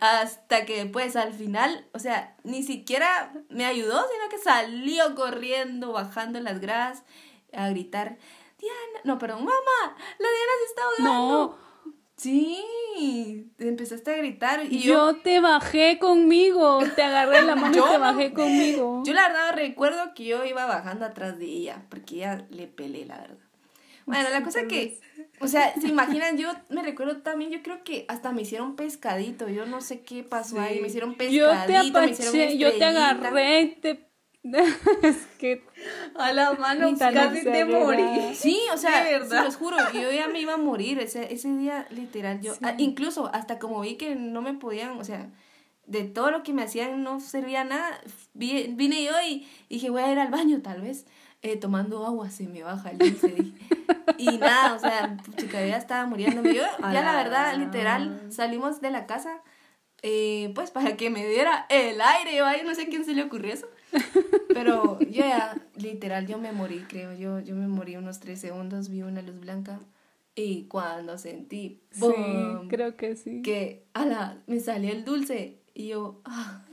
hasta 0.00 0.64
que 0.64 0.86
pues 0.86 1.16
al 1.16 1.32
final, 1.32 1.86
o 1.92 1.98
sea, 1.98 2.36
ni 2.44 2.62
siquiera 2.62 3.32
me 3.48 3.64
ayudó, 3.64 4.00
sino 4.10 4.28
que 4.30 4.38
salió 4.38 5.14
corriendo, 5.14 5.92
bajando 5.92 6.40
las 6.40 6.60
gradas 6.60 7.02
a 7.52 7.68
gritar, 7.68 8.18
Diana, 8.58 9.00
no, 9.04 9.18
perdón, 9.18 9.44
mamá, 9.44 9.96
la 10.18 10.28
Diana 10.28 10.52
se 10.58 10.64
está 10.66 10.82
ahogando. 10.82 11.56
No. 11.56 11.72
Sí, 12.16 13.50
empezaste 13.58 14.14
a 14.14 14.16
gritar 14.18 14.64
y 14.70 14.78
yo... 14.78 15.16
te 15.16 15.40
bajé 15.40 15.98
conmigo, 15.98 16.78
te 16.94 17.02
agarré 17.02 17.42
la 17.42 17.56
mano 17.56 17.76
y 17.76 17.90
te 17.90 17.98
bajé 17.98 18.32
conmigo. 18.32 19.02
Yo 19.04 19.12
la 19.12 19.26
verdad 19.26 19.54
recuerdo 19.56 20.14
que 20.14 20.26
yo 20.26 20.44
iba 20.44 20.64
bajando 20.66 21.04
atrás 21.04 21.36
de 21.38 21.46
ella, 21.46 21.82
porque 21.88 22.16
ella 22.16 22.46
le 22.50 22.68
pelé, 22.68 23.06
la 23.06 23.18
verdad. 23.18 23.38
Bueno, 24.06 24.28
la 24.30 24.42
cosa 24.44 24.68
que, 24.68 25.00
o 25.42 25.48
sea, 25.48 25.74
se 25.74 25.88
imaginan, 25.88 26.38
yo 26.38 26.52
me 26.68 26.82
recuerdo 26.82 27.18
también, 27.18 27.50
yo 27.50 27.62
creo 27.62 27.82
que 27.82 28.04
hasta 28.08 28.32
me 28.32 28.42
hicieron 28.42 28.76
pescadito, 28.76 29.48
yo 29.48 29.66
no 29.66 29.80
sé 29.80 30.02
qué 30.02 30.22
pasó 30.22 30.60
ahí, 30.60 30.80
me 30.80 30.86
hicieron 30.86 31.16
pescadito, 31.16 32.00
me 32.00 32.10
hicieron 32.10 32.58
yo 32.58 32.72
te 32.78 32.84
agarré, 32.84 33.78
te... 33.80 34.08
es 35.02 35.26
que 35.38 35.62
a 36.16 36.32
la 36.32 36.52
mano 36.54 36.96
casi 36.98 37.44
te 37.44 37.64
morí. 37.64 38.34
Sí, 38.34 38.58
o 38.74 38.76
sea, 38.76 39.04
se 39.24 39.44
los 39.44 39.56
juro, 39.56 39.76
yo 39.92 40.10
ya 40.10 40.26
me 40.28 40.40
iba 40.40 40.54
a 40.54 40.58
morir 40.58 40.98
ese, 40.98 41.32
ese 41.32 41.48
día, 41.56 41.86
literal, 41.90 42.40
yo, 42.40 42.54
ah, 42.62 42.74
incluso 42.78 43.30
hasta 43.32 43.58
como 43.58 43.80
vi 43.80 43.96
que 43.96 44.14
no 44.14 44.42
me 44.42 44.54
podían, 44.54 44.98
o 44.98 45.04
sea, 45.04 45.30
de 45.86 46.04
todo 46.04 46.30
lo 46.30 46.42
que 46.42 46.52
me 46.52 46.62
hacían 46.62 47.02
no 47.02 47.20
servía 47.20 47.64
nada, 47.64 48.00
vine 48.34 49.04
yo 49.04 49.12
y 49.28 49.46
dije, 49.68 49.90
voy 49.90 50.02
a 50.02 50.12
ir 50.12 50.18
al 50.18 50.30
baño 50.30 50.62
tal 50.62 50.82
vez 50.82 51.06
eh, 51.42 51.56
tomando 51.56 52.06
agua 52.06 52.30
se 52.30 52.46
me 52.46 52.62
baja 52.62 52.90
el 52.90 52.98
dulce. 52.98 53.34
y 54.18 54.38
nada, 54.38 54.74
o 54.74 54.78
sea, 54.78 55.16
chica, 55.36 55.64
ya 55.66 55.76
estaba 55.76 56.06
muriéndome. 56.06 56.54
Yo, 56.54 56.62
ya 56.80 57.02
la 57.02 57.16
verdad, 57.16 57.56
literal, 57.56 58.30
salimos 58.30 58.80
de 58.80 58.90
la 58.90 59.06
casa, 59.06 59.42
eh, 60.02 60.52
pues 60.54 60.70
para 60.70 60.96
que 60.96 61.10
me 61.10 61.26
diera 61.26 61.66
el 61.68 62.00
aire. 62.00 62.36
Yo, 62.36 62.44
no 62.64 62.74
sé 62.74 62.82
a 62.82 62.86
quién 62.86 63.04
se 63.04 63.14
le 63.14 63.24
ocurrió 63.24 63.52
eso. 63.52 63.66
Pero 64.48 65.00
yo 65.00 65.24
ya, 65.24 65.60
literal, 65.76 66.26
yo 66.26 66.38
me 66.38 66.52
morí, 66.52 66.84
creo. 66.88 67.12
Yo, 67.12 67.40
yo 67.40 67.54
me 67.54 67.66
morí 67.66 67.96
unos 67.96 68.20
tres 68.20 68.40
segundos, 68.40 68.88
vi 68.88 69.02
una 69.02 69.22
luz 69.22 69.40
blanca. 69.40 69.80
Y 70.34 70.64
cuando 70.64 71.18
sentí, 71.18 71.82
¡boom! 71.98 72.68
creo 72.68 72.96
que 72.96 73.16
sí. 73.16 73.42
Que, 73.42 73.84
ala, 73.92 74.38
me 74.46 74.60
salió 74.60 74.92
el 74.92 75.04
dulce. 75.04 75.58
Y 75.74 75.88
yo, 75.88 76.20
ah, 76.24 76.64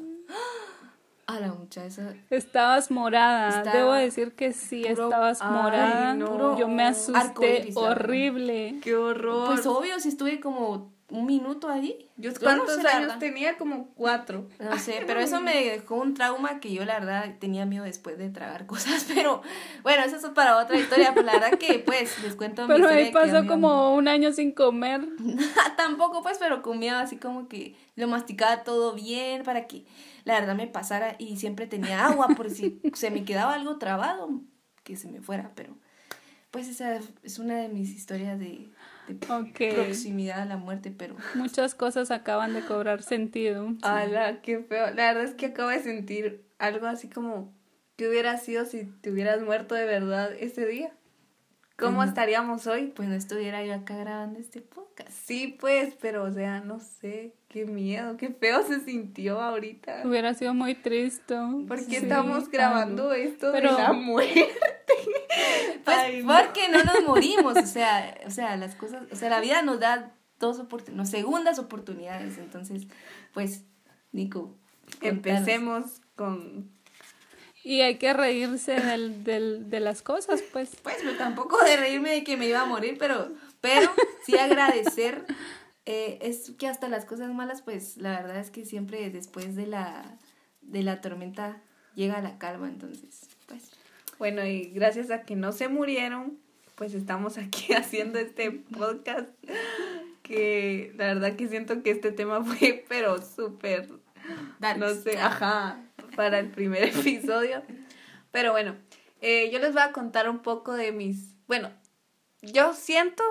a 1.35 1.39
la 1.39 1.53
muchacha. 1.53 2.15
Estabas 2.29 2.91
morada. 2.91 3.63
Debo 3.63 3.93
decir 3.93 4.33
que 4.33 4.53
sí, 4.53 4.85
estabas 4.85 5.41
morada. 5.43 6.15
Yo 6.57 6.67
me 6.67 6.83
asusté 6.83 7.71
horrible. 7.75 8.79
Qué 8.81 8.95
horror. 8.95 9.47
Pues 9.47 9.65
obvio, 9.65 9.99
si 9.99 10.09
estuve 10.09 10.39
como 10.39 10.91
un 11.09 11.25
minuto 11.25 11.69
ahí. 11.69 12.09
Yo, 12.17 12.31
¿Cuántos 12.39 12.83
años 12.85 13.17
tenía? 13.19 13.57
Como 13.57 13.89
cuatro. 13.95 14.47
No 14.59 14.77
sé, 14.77 15.03
pero 15.07 15.19
eso 15.19 15.41
me 15.41 15.55
dejó 15.63 15.95
un 15.95 16.13
trauma 16.13 16.59
que 16.59 16.73
yo 16.73 16.85
la 16.85 16.99
verdad 16.99 17.35
tenía 17.39 17.65
miedo 17.65 17.83
después 17.83 18.17
de 18.17 18.29
tragar 18.29 18.65
cosas, 18.67 19.05
pero 19.13 19.41
bueno, 19.83 20.03
eso 20.03 20.15
es 20.15 20.25
para 20.33 20.57
otra 20.57 20.77
historia, 20.77 21.13
pues 21.13 21.25
la 21.25 21.33
verdad 21.33 21.57
que 21.57 21.79
pues 21.79 22.21
les 22.23 22.35
cuento 22.35 22.67
Pero 22.67 22.87
ahí 22.87 23.11
pasó 23.11 23.47
como 23.47 23.95
un 23.95 24.07
año 24.07 24.31
sin 24.31 24.51
comer. 24.51 25.01
Tampoco 25.77 26.21
pues, 26.21 26.37
pero 26.37 26.61
comía 26.61 26.99
así 26.99 27.17
como 27.17 27.47
que 27.47 27.75
lo 27.95 28.07
masticaba 28.07 28.63
todo 28.63 28.93
bien 28.93 29.43
para 29.43 29.67
que 29.67 29.85
la 30.23 30.39
verdad 30.39 30.55
me 30.55 30.67
pasara 30.67 31.15
y 31.17 31.37
siempre 31.37 31.67
tenía 31.67 32.05
agua 32.05 32.27
por 32.35 32.49
si 32.49 32.81
se 32.93 33.11
me 33.11 33.25
quedaba 33.25 33.53
algo 33.53 33.77
trabado, 33.77 34.29
que 34.83 34.95
se 34.95 35.09
me 35.09 35.21
fuera, 35.21 35.51
pero 35.55 35.75
pues 36.51 36.67
esa 36.67 36.99
es 37.23 37.39
una 37.39 37.55
de 37.57 37.69
mis 37.69 37.89
historias 37.89 38.39
de 38.39 38.69
proximidad 39.75 40.41
a 40.41 40.45
la 40.45 40.57
muerte, 40.57 40.93
pero... 40.95 41.15
Muchas 41.35 41.75
cosas 41.75 42.11
acaban 42.11 42.53
de 42.53 42.61
cobrar 42.65 43.01
sentido. 43.01 43.73
¡Hala, 43.81 44.41
qué 44.41 44.59
feo! 44.59 44.87
La 44.93 45.13
verdad 45.13 45.23
es 45.23 45.33
que 45.33 45.47
acabo 45.47 45.69
de 45.69 45.79
sentir 45.79 46.45
algo 46.57 46.87
así 46.87 47.09
como 47.09 47.53
que 47.95 48.07
hubiera 48.07 48.37
sido 48.37 48.65
si 48.65 48.85
te 49.01 49.11
hubieras 49.11 49.41
muerto 49.41 49.75
de 49.75 49.85
verdad 49.85 50.31
ese 50.39 50.65
día. 50.65 50.93
¿Cómo 51.79 52.03
estaríamos 52.03 52.67
hoy? 52.67 52.87
Pues 52.87 53.07
no 53.07 53.15
estuviera 53.15 53.63
yo 53.63 53.73
acá 53.73 53.95
grabando 53.95 54.39
este 54.39 54.61
podcast. 54.61 55.11
Sí, 55.11 55.55
pues, 55.59 55.95
pero 56.01 56.23
o 56.23 56.31
sea, 56.31 56.59
no 56.59 56.79
sé, 56.79 57.33
qué 57.47 57.65
miedo, 57.65 58.17
qué 58.17 58.29
feo 58.29 58.63
se 58.67 58.81
sintió 58.81 59.41
ahorita. 59.41 60.03
Hubiera 60.05 60.33
sido 60.33 60.53
muy 60.53 60.75
triste. 60.75 61.35
Porque 61.67 61.97
estamos 61.97 62.49
grabando 62.49 63.13
esto 63.13 63.51
pero... 63.53 63.75
de 63.75 63.81
la 63.81 63.93
muerte. 63.93 64.49
pues 65.85 66.23
porque 66.23 66.69
no 66.69 66.83
nos 66.83 67.03
morimos, 67.07 67.57
o 67.57 67.65
sea, 67.65 68.15
o 68.25 68.29
sea, 68.29 68.57
las 68.57 68.75
cosas, 68.75 69.03
o 69.11 69.15
sea, 69.15 69.29
la 69.29 69.39
vida 69.39 69.61
nos 69.61 69.79
da 69.79 70.13
dos 70.39 70.59
oportunidades, 70.59 71.09
segundas 71.09 71.59
oportunidades, 71.59 72.37
entonces, 72.37 72.87
pues, 73.33 73.65
Nico, 74.11 74.57
empecemos 75.01 76.01
con 76.15 76.69
y 77.69 77.81
hay 77.81 77.97
que 77.97 78.13
reírse 78.13 78.73
del, 78.79 79.23
del, 79.23 79.69
de 79.69 79.79
las 79.79 80.01
cosas, 80.01 80.41
pues. 80.51 80.71
Pues, 80.81 80.95
pero 81.03 81.15
tampoco 81.17 81.63
de 81.63 81.77
reírme 81.77 82.09
de 82.09 82.23
que 82.23 82.35
me 82.35 82.47
iba 82.47 82.61
a 82.61 82.65
morir, 82.65 82.95
pero, 82.97 83.31
pero 83.61 83.91
sí 84.25 84.35
agradecer. 84.35 85.23
Eh, 85.85 86.17
es 86.23 86.51
que 86.57 86.67
hasta 86.67 86.89
las 86.89 87.05
cosas 87.05 87.31
malas, 87.31 87.61
pues 87.61 87.97
la 87.97 88.09
verdad 88.21 88.39
es 88.39 88.49
que 88.49 88.65
siempre 88.65 89.11
después 89.11 89.55
de 89.55 89.67
la, 89.67 90.17
de 90.61 90.81
la 90.81 90.99
tormenta 90.99 91.61
llega 91.93 92.19
la 92.23 92.39
calma, 92.39 92.67
entonces, 92.67 93.29
pues. 93.45 93.69
Bueno, 94.17 94.43
y 94.47 94.71
gracias 94.71 95.11
a 95.11 95.21
que 95.21 95.35
no 95.35 95.51
se 95.51 95.67
murieron, 95.67 96.39
pues 96.73 96.95
estamos 96.95 97.37
aquí 97.37 97.73
haciendo 97.73 98.17
este 98.17 98.49
podcast 98.49 99.29
que 100.23 100.91
la 100.97 101.05
verdad 101.05 101.35
que 101.35 101.47
siento 101.47 101.83
que 101.83 101.91
este 101.91 102.11
tema 102.11 102.43
fue 102.43 102.83
pero 102.89 103.21
súper 103.21 103.87
no 104.77 104.93
sé, 104.95 105.17
ajá, 105.17 105.79
para 106.19 106.39
el 106.39 106.51
primer 106.51 106.83
episodio. 106.97 107.63
Pero 108.31 108.51
bueno, 108.51 108.75
eh, 109.21 109.49
yo 109.53 109.59
les 109.59 109.71
voy 109.71 109.83
a 109.83 109.93
contar 109.93 110.29
un 110.29 110.39
poco 110.39 110.73
de 110.73 110.91
mis, 110.91 111.33
bueno, 111.47 111.71
yo 112.41 112.73
siento 112.73 113.23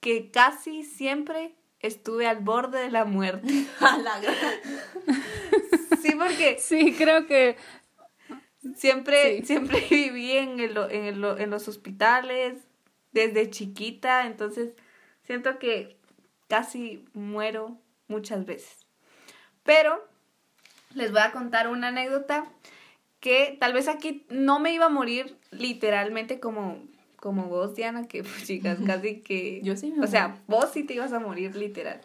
que 0.00 0.30
casi 0.30 0.82
siempre 0.82 1.54
estuve 1.80 2.26
al 2.26 2.38
borde 2.38 2.80
de 2.80 2.90
la 2.90 3.04
muerte. 3.04 3.46
sí, 6.00 6.12
porque... 6.18 6.56
Sí, 6.58 6.94
creo 6.96 7.26
que... 7.26 7.58
Siempre, 8.74 9.44
siempre 9.44 9.86
viví 9.90 10.32
en, 10.32 10.60
el, 10.60 10.78
en, 10.78 11.04
el, 11.04 11.22
en 11.22 11.50
los 11.50 11.68
hospitales 11.68 12.56
desde 13.12 13.50
chiquita, 13.50 14.26
entonces 14.26 14.76
siento 15.24 15.58
que 15.58 15.98
casi 16.48 17.04
muero 17.12 17.76
muchas 18.08 18.46
veces. 18.46 18.86
Pero 19.62 20.09
les 20.94 21.12
voy 21.12 21.20
a 21.20 21.32
contar 21.32 21.68
una 21.68 21.88
anécdota 21.88 22.46
que 23.20 23.56
tal 23.60 23.72
vez 23.72 23.88
aquí 23.88 24.24
no 24.30 24.58
me 24.60 24.72
iba 24.72 24.86
a 24.86 24.90
morir 24.90 25.36
literalmente 25.50 26.40
como, 26.40 26.82
como 27.16 27.46
vos, 27.46 27.74
Diana, 27.74 28.08
que 28.08 28.22
pues 28.22 28.46
chicas, 28.46 28.78
casi 28.86 29.20
que... 29.20 29.60
Yo 29.62 29.76
sí 29.76 29.94
O 30.02 30.06
sea, 30.06 30.38
vos 30.46 30.70
sí 30.72 30.84
te 30.84 30.94
ibas 30.94 31.12
a 31.12 31.20
morir 31.20 31.54
literal. 31.54 32.00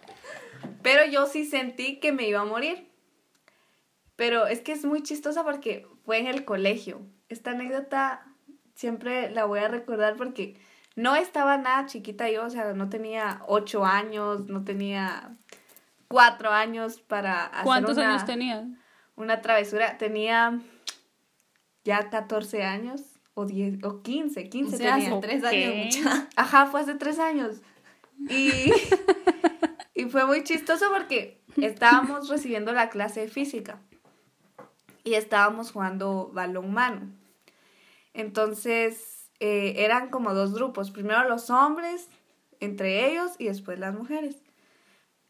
Pero 0.82 1.06
yo 1.06 1.26
sí 1.26 1.46
sentí 1.46 2.00
que 2.00 2.12
me 2.12 2.28
iba 2.28 2.42
a 2.42 2.46
morir. 2.46 2.88
Pero 4.16 4.48
es 4.48 4.62
que 4.62 4.74
es 4.74 4.86
muy 4.86 5.04
chistosa 5.04 5.44
porque 5.44 5.88
fue 6.06 6.20
en 6.20 6.28
el 6.28 6.46
colegio. 6.46 7.02
Esta 7.30 7.52
anécdota 7.52 8.26
siempre 8.76 9.30
la 9.32 9.46
voy 9.46 9.60
a 9.60 9.68
recordar 9.68 10.16
porque 10.16 10.58
no 10.96 11.16
estaba 11.16 11.58
nada 11.58 11.86
chiquita 11.88 12.30
yo, 12.30 12.46
o 12.46 12.50
sea, 12.50 12.74
no 12.74 12.90
tenía 12.90 13.42
ocho 13.48 13.86
años, 13.86 14.48
no 14.48 14.64
tenía 14.64 15.36
cuatro 16.08 16.52
años 16.52 17.00
para 17.02 17.46
hacer 17.46 17.64
¿Cuántos 17.64 17.98
años 17.98 18.26
tenías? 18.26 18.66
Una 19.16 19.42
travesura. 19.42 19.98
Tenía 19.98 20.60
ya 21.84 22.10
14 22.10 22.64
años 22.64 23.02
o 23.34 23.46
10 23.46 23.84
o 23.84 24.02
15, 24.02 24.50
15 24.50 24.78
tenía. 24.78 25.20
tres 25.20 25.44
años. 25.44 25.96
Ajá, 26.36 26.66
fue 26.68 26.82
hace 26.82 26.96
tres 26.96 27.20
años. 27.20 27.62
Y, 28.30 28.72
y 29.94 30.06
fue 30.06 30.26
muy 30.26 30.44
chistoso 30.44 30.86
porque 30.92 31.42
estábamos 31.58 32.30
recibiendo 32.30 32.72
la 32.72 32.90
clase 32.90 33.22
de 33.22 33.28
física 33.28 33.80
y 35.04 35.14
estábamos 35.14 35.72
jugando 35.72 36.32
balón 36.34 36.74
mano. 36.74 37.02
Entonces, 38.14 39.30
eh, 39.40 39.76
eran 39.78 40.10
como 40.10 40.34
dos 40.34 40.54
grupos. 40.54 40.92
Primero 40.92 41.28
los 41.30 41.50
hombres, 41.50 42.10
entre 42.60 43.12
ellos, 43.12 43.34
y 43.38 43.46
después 43.46 43.78
las 43.80 43.94
mujeres. 43.94 44.42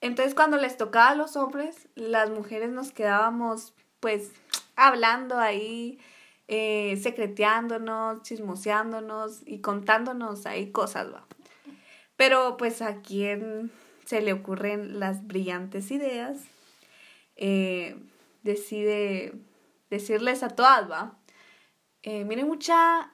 Entonces 0.06 0.36
cuando 0.36 0.58
les 0.58 0.78
tocaba 0.78 1.10
a 1.10 1.16
los 1.16 1.36
hombres, 1.36 1.90
las 1.96 2.30
mujeres 2.30 2.70
nos 2.70 2.92
quedábamos 2.92 3.74
pues 4.00 4.34
hablando 4.76 5.40
ahí, 5.40 5.98
eh, 6.48 6.96
secreteándonos, 7.02 8.22
chismoseándonos 8.22 9.42
y 9.48 9.62
contándonos 9.62 10.46
ahí 10.46 10.72
cosas, 10.72 11.12
va. 11.12 11.26
Pero 12.18 12.56
pues 12.56 12.84
a 12.84 13.02
quien 13.02 13.72
se 14.06 14.22
le 14.22 14.34
ocurren 14.34 15.00
las 15.00 15.26
brillantes 15.26 15.90
ideas, 15.90 16.38
eh, 17.36 17.98
decide 18.44 19.34
decirles 19.90 20.44
a 20.44 20.50
todas, 20.50 20.88
va. 20.88 21.18
Eh, 22.04 22.26
miren 22.26 22.48
mucha, 22.48 23.12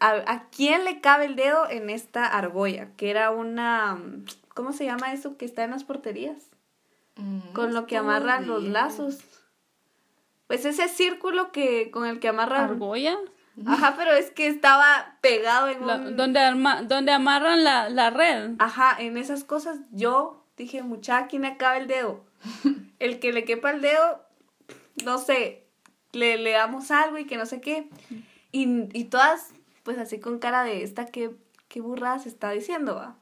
a, 0.00 0.48
quién 0.50 0.84
le 0.84 1.00
cabe 1.00 1.26
el 1.26 1.36
dedo 1.36 1.70
en 1.70 1.90
esta 1.90 2.26
argolla? 2.26 2.88
Que 2.96 3.10
era 3.10 3.30
una, 3.30 4.00
¿cómo 4.60 4.74
se 4.74 4.84
llama 4.84 5.14
eso 5.14 5.38
que 5.38 5.46
está 5.46 5.64
en 5.64 5.70
las 5.70 5.84
porterías? 5.84 6.36
Mm, 7.16 7.54
con 7.54 7.72
lo 7.72 7.86
que 7.86 7.96
amarran 7.96 8.46
los 8.46 8.62
lazos. 8.62 9.18
Pues 10.48 10.66
ese 10.66 10.86
círculo 10.86 11.50
que 11.50 11.90
con 11.90 12.04
el 12.04 12.20
que 12.20 12.28
amarran. 12.28 12.64
¿Argolla? 12.64 13.16
Ajá, 13.64 13.94
pero 13.96 14.12
es 14.12 14.30
que 14.30 14.48
estaba 14.48 15.16
pegado 15.22 15.68
en 15.68 15.82
un... 15.82 16.14
Donde, 16.14 16.40
donde 16.84 17.10
amarran 17.10 17.64
la, 17.64 17.88
la, 17.88 18.10
red. 18.10 18.50
Ajá, 18.58 18.94
en 18.98 19.16
esas 19.16 19.44
cosas 19.44 19.78
yo 19.92 20.44
dije, 20.58 20.82
muchacha, 20.82 21.26
¿quién 21.26 21.46
acaba 21.46 21.78
el 21.78 21.86
dedo? 21.86 22.22
el 22.98 23.18
que 23.18 23.32
le 23.32 23.46
quepa 23.46 23.70
el 23.70 23.80
dedo, 23.80 24.22
no 25.06 25.16
sé, 25.16 25.64
le, 26.12 26.36
le 26.36 26.50
damos 26.50 26.90
algo 26.90 27.16
y 27.16 27.24
que 27.24 27.38
no 27.38 27.46
sé 27.46 27.62
qué. 27.62 27.88
Y, 28.52 28.90
y 28.92 29.04
todas, 29.04 29.54
pues 29.84 29.96
así 29.96 30.20
con 30.20 30.38
cara 30.38 30.64
de 30.64 30.82
esta, 30.82 31.06
¿qué, 31.06 31.30
qué 31.68 31.80
burrada 31.80 32.18
se 32.18 32.28
está 32.28 32.50
diciendo, 32.50 32.96
va? 32.96 33.16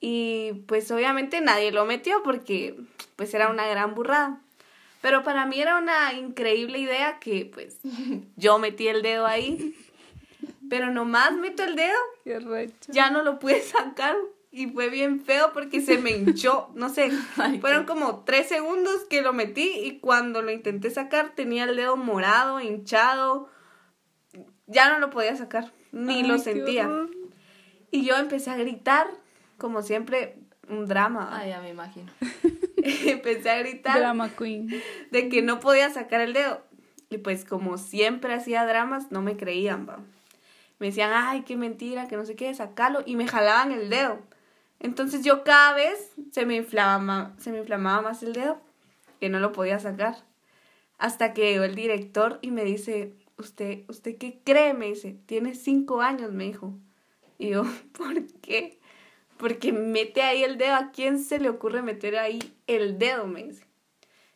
Y 0.00 0.64
pues 0.66 0.90
obviamente 0.90 1.40
nadie 1.40 1.72
lo 1.72 1.84
metió 1.84 2.22
porque 2.22 2.76
pues 3.16 3.34
era 3.34 3.48
una 3.48 3.66
gran 3.66 3.94
burrada. 3.94 4.40
Pero 5.00 5.22
para 5.22 5.46
mí 5.46 5.60
era 5.60 5.78
una 5.78 6.12
increíble 6.12 6.78
idea 6.78 7.18
que 7.18 7.50
pues 7.52 7.78
yo 8.36 8.58
metí 8.58 8.88
el 8.88 9.02
dedo 9.02 9.26
ahí. 9.26 9.74
Pero 10.68 10.92
nomás 10.92 11.32
meto 11.32 11.64
el 11.64 11.76
dedo, 11.76 11.96
ya 12.88 13.10
no 13.10 13.22
lo 13.22 13.38
pude 13.38 13.62
sacar 13.62 14.16
y 14.50 14.66
fue 14.66 14.88
bien 14.88 15.20
feo 15.20 15.52
porque 15.52 15.80
se 15.80 15.98
me 15.98 16.10
hinchó, 16.10 16.70
no 16.74 16.88
sé, 16.88 17.10
fueron 17.60 17.84
como 17.84 18.24
tres 18.24 18.48
segundos 18.48 19.04
que 19.08 19.22
lo 19.22 19.32
metí 19.32 19.70
y 19.84 19.98
cuando 19.98 20.42
lo 20.42 20.50
intenté 20.50 20.90
sacar 20.90 21.34
tenía 21.34 21.64
el 21.64 21.76
dedo 21.76 21.96
morado, 21.96 22.60
hinchado, 22.60 23.48
ya 24.66 24.90
no 24.90 24.98
lo 24.98 25.10
podía 25.10 25.36
sacar, 25.36 25.72
ni 25.92 26.22
lo 26.22 26.38
sentía. 26.38 26.90
Y 27.90 28.04
yo 28.04 28.16
empecé 28.16 28.50
a 28.50 28.56
gritar, 28.56 29.06
como 29.58 29.82
siempre, 29.82 30.38
un 30.68 30.86
drama. 30.86 31.28
Ah, 31.32 31.46
ya 31.46 31.60
me 31.60 31.70
imagino. 31.70 32.10
empecé 33.06 33.50
a 33.50 33.58
gritar. 33.58 33.98
Drama 33.98 34.30
queen. 34.30 34.68
De 35.10 35.28
que 35.28 35.42
no 35.42 35.60
podía 35.60 35.90
sacar 35.90 36.20
el 36.20 36.32
dedo. 36.32 36.62
Y 37.10 37.18
pues 37.18 37.44
como 37.44 37.78
siempre 37.78 38.34
hacía 38.34 38.66
dramas, 38.66 39.10
no 39.10 39.22
me 39.22 39.36
creían, 39.36 39.88
va. 39.88 39.98
Me 40.78 40.86
decían, 40.86 41.10
ay, 41.12 41.42
qué 41.42 41.56
mentira, 41.56 42.06
que 42.06 42.16
no 42.16 42.24
sé 42.24 42.36
qué, 42.36 42.54
sacarlo. 42.54 43.02
Y 43.04 43.16
me 43.16 43.26
jalaban 43.26 43.72
el 43.72 43.90
dedo. 43.90 44.20
Entonces 44.80 45.24
yo 45.24 45.42
cada 45.42 45.74
vez 45.74 46.12
se 46.30 46.46
me 46.46 46.54
inflamaba, 46.56 47.34
se 47.38 47.50
me 47.50 47.58
inflamaba 47.58 48.02
más 48.02 48.22
el 48.22 48.32
dedo, 48.32 48.60
que 49.20 49.28
no 49.28 49.40
lo 49.40 49.52
podía 49.52 49.78
sacar. 49.78 50.16
Hasta 50.98 51.32
que 51.32 51.52
llegó 51.52 51.64
el 51.64 51.74
director 51.74 52.38
y 52.42 52.50
me 52.50 52.64
dice, 52.64 53.14
¿usted, 53.38 53.84
usted 53.88 54.18
qué 54.18 54.40
cree? 54.44 54.74
Me 54.74 54.86
dice, 54.86 55.16
tiene 55.26 55.54
cinco 55.54 56.00
años, 56.00 56.32
me 56.32 56.44
dijo. 56.44 56.74
Y 57.38 57.50
yo, 57.50 57.64
¿por 57.92 58.24
qué? 58.40 58.77
Porque 59.38 59.72
mete 59.72 60.22
ahí 60.22 60.42
el 60.42 60.58
dedo. 60.58 60.74
¿A 60.74 60.90
quién 60.90 61.18
se 61.18 61.38
le 61.38 61.48
ocurre 61.48 61.82
meter 61.82 62.18
ahí 62.18 62.38
el 62.66 62.98
dedo? 62.98 63.26
Me 63.26 63.44
dice. 63.44 63.64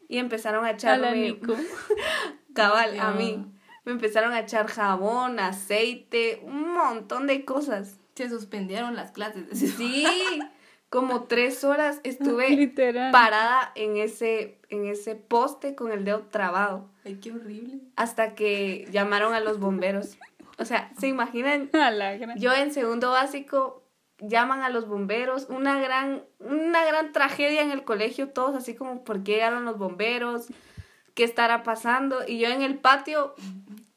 Y 0.09 0.19
empezaron 0.19 0.65
a 0.65 0.71
echarme. 0.71 1.39
cabal, 2.55 2.99
a 3.01 3.13
mí. 3.13 3.45
Me 3.85 3.93
empezaron 3.93 4.33
a 4.33 4.41
echar 4.41 4.69
jabón, 4.69 5.41
aceite, 5.41 6.41
un 6.45 6.73
montón 6.73 7.27
de 7.27 7.45
cosas. 7.45 7.99
Se 8.15 8.29
suspendieron 8.29 8.95
las 8.95 9.11
clases. 9.11 9.59
Sí, 9.59 10.07
como 10.89 11.25
tres 11.25 11.65
horas 11.65 12.01
estuve 12.05 12.73
parada 13.13 13.73
en 13.75 13.97
ese, 13.97 14.59
en 14.69 14.87
ese 14.87 15.17
poste 15.17 15.75
con 15.75 15.91
el 15.91 16.05
dedo 16.05 16.21
trabado. 16.31 16.89
Ay, 17.05 17.17
qué 17.17 17.33
horrible. 17.33 17.81
Hasta 17.97 18.35
que 18.35 18.87
llamaron 18.93 19.35
a 19.35 19.41
los 19.41 19.59
bomberos. 19.59 20.19
O 20.59 20.65
sea, 20.65 20.93
¿se 21.01 21.09
imaginan? 21.09 21.71
Yo 22.37 22.53
en 22.53 22.73
segundo 22.73 23.11
básico 23.11 23.82
llaman 24.23 24.63
a 24.63 24.71
los 24.71 24.89
bomberos, 24.89 25.47
una 25.49 25.81
gran, 25.81 26.23
una 26.39 26.85
gran 26.85 27.13
tragedia 27.13 27.63
en 27.63 27.71
el 27.71 27.85
colegio, 27.85 28.31
todos 28.31 28.55
así 28.55 28.75
como, 28.75 29.05
¿por 29.05 29.23
qué 29.23 29.33
llegaron 29.33 29.65
los 29.65 29.79
bomberos? 29.79 30.47
¿Qué 31.15 31.25
estará 31.25 31.63
pasando? 31.63 32.21
Y 32.27 32.39
yo 32.39 32.49
en 32.49 32.63
el 32.63 32.79
patio, 32.79 33.35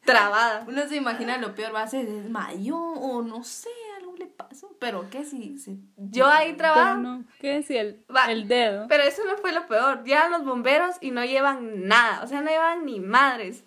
trabada. 0.05 0.65
Uno 0.67 0.87
se 0.87 0.95
imagina 0.95 1.37
lo 1.37 1.53
peor, 1.55 1.73
va 1.73 1.83
a 1.83 1.87
ser 1.87 2.05
desmayó 2.05 2.77
o 2.77 3.21
no 3.21 3.43
sé, 3.43 3.69
algo 3.97 4.15
le 4.15 4.27
pasó, 4.27 4.75
pero 4.79 5.09
¿qué 5.09 5.25
si 5.25 5.57
se... 5.57 5.77
Yo 5.97 6.27
ahí 6.27 6.53
trabada. 6.53 7.19
¿Qué 7.39 7.63
si 7.63 7.77
el, 7.77 8.03
el 8.29 8.47
dedo? 8.47 8.87
Pero 8.87 9.03
eso 9.03 9.23
no 9.25 9.37
fue 9.37 9.51
lo 9.51 9.67
peor, 9.67 10.03
llegan 10.03 10.31
los 10.31 10.45
bomberos 10.45 10.95
y 11.01 11.11
no 11.11 11.25
llevan 11.25 11.87
nada, 11.87 12.23
o 12.23 12.27
sea, 12.27 12.41
no 12.41 12.49
llevan 12.49 12.85
ni 12.85 12.99
madres. 12.99 13.63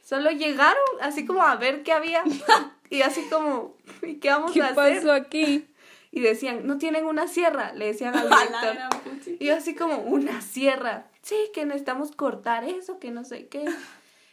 Solo 0.00 0.30
llegaron 0.30 0.84
así 1.00 1.26
como 1.26 1.42
a 1.42 1.56
ver 1.56 1.82
qué 1.82 1.92
había 1.92 2.22
y 2.90 3.02
así 3.02 3.22
como, 3.28 3.76
¿y 4.02 4.16
qué 4.16 4.30
vamos 4.30 4.56
a 4.56 4.68
hacer? 4.68 4.74
¿Qué 4.74 4.96
pasó 4.96 5.12
aquí? 5.12 5.66
Y 6.16 6.20
decían, 6.20 6.66
no 6.66 6.78
tienen 6.78 7.04
una 7.04 7.28
sierra, 7.28 7.74
le 7.74 7.88
decían 7.88 8.16
al 8.16 8.26
director. 8.30 8.78
y 9.38 9.44
yo 9.44 9.54
así 9.54 9.74
como, 9.74 9.98
una 9.98 10.40
sierra, 10.40 11.08
sí, 11.20 11.36
que 11.52 11.66
necesitamos 11.66 12.12
cortar 12.12 12.64
eso, 12.64 12.98
que 12.98 13.10
no 13.10 13.22
sé 13.22 13.48
qué. 13.48 13.66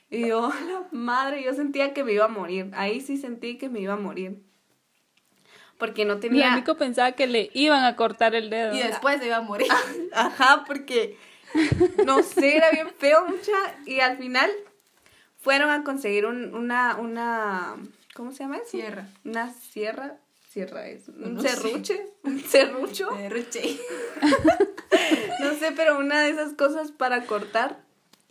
Y 0.09 0.29
yo, 0.29 0.47
la 0.65 0.87
madre, 0.91 1.43
yo 1.43 1.53
sentía 1.53 1.93
que 1.93 2.05
me 2.05 2.13
iba 2.13 2.23
a 2.23 2.29
morir, 2.29 2.71
ahí 2.73 3.01
sí 3.01 3.17
sentí 3.17 3.57
que 3.57 3.67
me 3.67 3.81
iba 3.81 3.95
a 3.95 3.97
morir. 3.97 4.41
Porque 5.77 6.05
no 6.05 6.21
tenía... 6.21 6.45
Mi 6.45 6.51
amigo 6.53 6.77
pensaba 6.77 7.11
que 7.11 7.27
le 7.27 7.49
iban 7.53 7.83
a 7.83 7.97
cortar 7.97 8.33
el 8.33 8.49
dedo. 8.49 8.73
Y 8.73 8.77
después 8.81 9.19
se 9.19 9.25
iba 9.25 9.35
a 9.35 9.41
morir. 9.41 9.67
Ajá, 10.13 10.63
porque, 10.65 11.17
no 12.05 12.23
sé, 12.23 12.55
era 12.55 12.71
bien 12.71 12.91
feo 12.97 13.25
mucha. 13.27 13.51
Y 13.85 13.99
al 13.99 14.17
final 14.17 14.49
fueron 15.41 15.69
a 15.69 15.83
conseguir 15.83 16.27
un, 16.27 16.55
una, 16.55 16.95
una, 16.95 17.75
¿cómo 18.13 18.31
se 18.31 18.43
llama 18.43 18.55
eso? 18.59 18.67
Sierra. 18.67 19.09
Una 19.25 19.51
sierra 19.51 20.22
sierra 20.53 20.85
es? 20.87 21.09
¿Un 21.09 21.41
serruche? 21.41 22.13
¿Un 22.21 22.39
serrucho? 22.39 23.09
Serruche. 23.17 23.79
no 25.39 25.53
sé, 25.55 25.71
pero 25.75 25.97
una 25.97 26.21
de 26.21 26.29
esas 26.29 26.53
cosas 26.53 26.91
para 26.91 27.25
cortar 27.25 27.83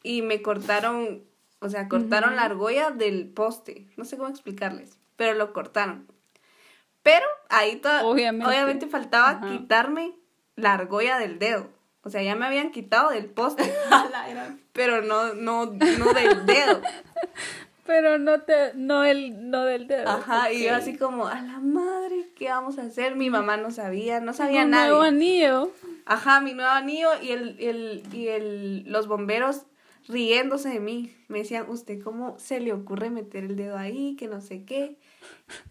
y 0.04 0.22
me 0.22 0.40
cortaron, 0.40 1.24
o 1.58 1.68
sea, 1.68 1.88
cortaron 1.88 2.36
la 2.36 2.42
argolla 2.42 2.92
del 2.92 3.28
poste. 3.28 3.88
No 3.96 4.04
sé 4.04 4.16
cómo 4.16 4.28
explicarles, 4.28 4.98
pero 5.16 5.34
lo 5.34 5.52
cortaron. 5.52 6.06
Pero 7.02 7.26
ahí 7.48 7.82
obviamente, 8.04 8.86
faltaba 8.86 9.40
quitarme 9.40 10.14
la 10.54 10.74
argolla 10.74 11.18
del 11.18 11.40
dedo. 11.40 11.70
O 12.04 12.10
sea, 12.10 12.22
ya 12.22 12.36
me 12.36 12.46
habían 12.46 12.70
quitado 12.70 13.10
del 13.10 13.26
poste. 13.26 13.64
pero 14.72 15.02
no, 15.02 15.34
no, 15.34 15.66
no 15.66 16.12
del 16.12 16.46
dedo. 16.46 16.82
Pero 17.84 18.18
no 18.18 18.42
te, 18.42 18.74
no 18.74 19.04
el, 19.04 19.50
no 19.50 19.64
del 19.64 19.88
dedo. 19.88 20.08
Ajá, 20.08 20.52
y 20.52 20.64
yo 20.64 20.74
así 20.74 20.96
como, 20.96 21.26
a 21.26 21.40
la 21.42 21.58
madre, 21.58 22.30
¿qué 22.36 22.48
vamos 22.48 22.78
a 22.78 22.82
hacer? 22.82 23.16
Mi 23.16 23.28
mamá 23.28 23.56
no 23.56 23.72
sabía, 23.72 24.20
no 24.20 24.32
sabía 24.32 24.64
nada. 24.64 24.84
Mi 24.84 24.90
nuevo 24.90 25.02
anillo. 25.04 25.70
Ajá, 26.06 26.40
mi 26.40 26.54
nuevo 26.54 26.70
anillo 26.70 27.08
y 27.20 27.30
el, 27.30 27.56
el, 27.58 28.02
y 28.12 28.28
el, 28.28 28.84
los 28.86 29.08
bomberos 29.08 29.66
riéndose 30.06 30.68
de 30.68 30.80
mí. 30.80 31.16
Me 31.26 31.38
decían, 31.38 31.68
¿usted 31.68 32.00
cómo 32.02 32.38
se 32.38 32.60
le 32.60 32.72
ocurre 32.72 33.10
meter 33.10 33.44
el 33.44 33.56
dedo 33.56 33.76
ahí? 33.76 34.14
Que 34.16 34.28
no 34.28 34.40
sé 34.40 34.64
qué. 34.64 34.98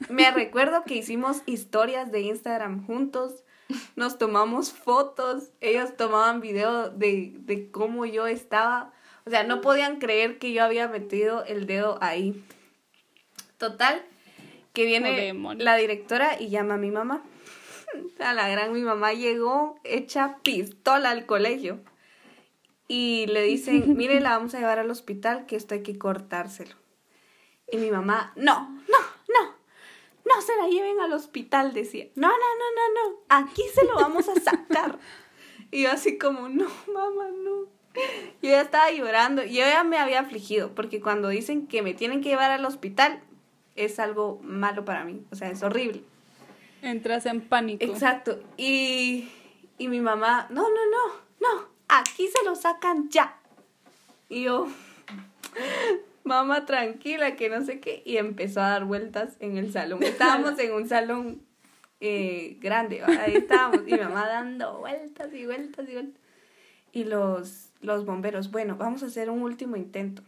Me 0.10 0.32
recuerdo 0.32 0.84
que 0.84 0.96
hicimos 0.96 1.44
historias 1.46 2.12
de 2.12 2.22
Instagram 2.22 2.86
juntos. 2.86 3.44
Nos 3.96 4.18
tomamos 4.18 4.74
fotos. 4.74 5.52
Ellos 5.62 5.96
tomaban 5.96 6.42
video 6.42 6.90
de, 6.90 7.34
de 7.40 7.72
cómo 7.72 8.06
yo 8.06 8.28
estaba 8.28 8.92
o 9.26 9.30
sea, 9.30 9.44
no 9.44 9.62
podían 9.62 10.00
creer 10.00 10.40
que 10.40 10.52
yo 10.52 10.64
había 10.64 10.88
metido 10.88 11.44
el 11.46 11.68
dedo 11.68 11.98
ahí. 12.02 12.44
Total, 13.58 14.04
que 14.74 14.86
viene 14.86 15.34
la 15.58 15.76
directora 15.76 16.40
y 16.40 16.50
llama 16.50 16.76
a 16.76 16.78
mi 16.78 16.92
mamá. 16.92 17.24
A 18.20 18.34
la 18.34 18.48
gran 18.48 18.72
mi 18.72 18.82
mamá 18.82 19.14
llegó 19.14 19.80
hecha 19.84 20.38
pistola 20.44 21.12
al 21.12 21.26
colegio. 21.26 21.82
Y 22.88 23.26
le 23.28 23.44
dicen, 23.44 23.96
mire, 23.98 24.20
la 24.22 24.32
vamos 24.32 24.56
a 24.56 24.60
llevar 24.60 24.80
al 24.80 24.90
hospital, 24.90 25.46
que 25.46 25.56
esto 25.56 25.74
hay 25.74 25.84
que 25.84 25.98
cortárselo. 25.98 26.76
Y 27.72 27.78
mi 27.78 27.92
mamá, 27.92 28.34
no, 28.36 28.70
no, 28.88 28.98
no, 29.28 29.56
no 30.26 30.42
se 30.42 30.56
la 30.58 30.68
lleven 30.68 31.00
al 31.00 31.14
hospital, 31.14 31.74
decía. 31.74 32.08
No, 32.16 32.28
no, 32.28 32.34
no, 32.34 32.76
no, 32.76 33.10
no, 33.10 33.18
aquí 33.30 33.64
se 33.74 33.86
lo 33.86 33.96
vamos 33.96 34.28
a 34.30 34.36
sacar. 34.40 35.00
y 35.72 35.84
yo 35.84 35.92
así 35.92 36.18
como, 36.18 36.50
no, 36.50 36.70
mamá, 36.94 37.30
no. 37.44 37.81
Yo 38.42 38.50
ya 38.50 38.62
estaba 38.62 38.92
llorando. 38.92 39.44
Yo 39.44 39.66
ya 39.66 39.84
me 39.84 39.98
había 39.98 40.22
afligido, 40.22 40.74
porque 40.74 41.02
cuando 41.02 41.30
dicen 41.30 41.68
que 41.68 41.82
me 41.82 41.94
tienen 41.94 42.22
que 42.22 42.30
llevar 42.30 42.52
al 42.52 42.66
hospital, 42.66 43.22
es 43.76 44.00
algo 44.00 44.40
malo 44.44 44.86
para 44.86 45.04
mí. 45.04 45.24
O 45.32 45.36
sea, 45.36 45.50
es 45.50 45.64
horrible. 45.64 46.04
Entras 46.82 47.26
en 47.26 47.42
pánico. 47.42 47.84
Exacto. 47.84 48.40
Y, 48.58 49.30
y 49.78 49.88
mi 49.88 50.02
mamá, 50.02 50.48
no, 50.50 50.64
no, 50.64 50.86
no, 50.90 51.14
no, 51.40 51.68
aquí 51.88 52.28
se 52.28 52.44
lo 52.44 52.56
sacan 52.56 53.10
ya. 53.10 53.38
Y 54.30 54.44
yo, 54.44 54.68
mamá 56.24 56.66
tranquila, 56.66 57.36
que 57.36 57.50
no 57.50 57.64
sé 57.64 57.80
qué, 57.80 58.02
y 58.06 58.18
empezó 58.18 58.62
a 58.62 58.70
dar 58.70 58.86
vueltas 58.86 59.36
en 59.40 59.58
el 59.58 59.72
salón. 59.72 60.02
Estábamos 60.02 60.58
en 60.60 60.74
un 60.74 60.88
salón 60.88 61.42
eh, 62.00 62.58
grande, 62.60 63.04
ahí 63.04 63.36
estábamos, 63.36 63.82
y 63.86 63.94
mamá 63.94 64.28
dando 64.28 64.80
vueltas 64.80 65.34
y 65.34 65.46
vueltas 65.46 65.88
y 65.88 65.94
vueltas. 65.94 66.22
Y 66.94 67.04
los, 67.04 67.71
los 67.82 68.06
bomberos, 68.06 68.52
bueno, 68.52 68.76
vamos 68.76 69.04
a 69.04 69.08
hacer 69.08 69.30
un 69.30 69.42
último 69.42 69.76
intento. 69.76 70.24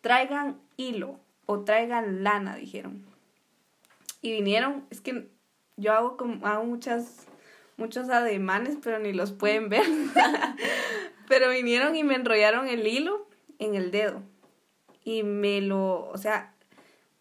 Traigan 0.00 0.58
hilo 0.76 1.18
o 1.46 1.60
traigan 1.60 2.22
lana, 2.22 2.56
dijeron. 2.56 3.04
Y 4.20 4.32
vinieron, 4.32 4.84
es 4.90 5.00
que 5.00 5.28
yo 5.76 5.92
hago, 5.92 6.16
como, 6.16 6.46
hago 6.46 6.64
muchas, 6.64 7.26
muchos 7.76 8.08
ademanes, 8.08 8.76
pero 8.82 8.98
ni 8.98 9.12
los 9.12 9.32
pueden 9.32 9.68
ver. 9.68 9.84
pero 11.28 11.50
vinieron 11.50 11.96
y 11.96 12.04
me 12.04 12.14
enrollaron 12.14 12.68
el 12.68 12.86
hilo 12.86 13.26
en 13.58 13.74
el 13.74 13.90
dedo 13.90 14.22
y 15.04 15.22
me 15.22 15.60
lo, 15.60 16.08
o 16.08 16.18
sea, 16.18 16.52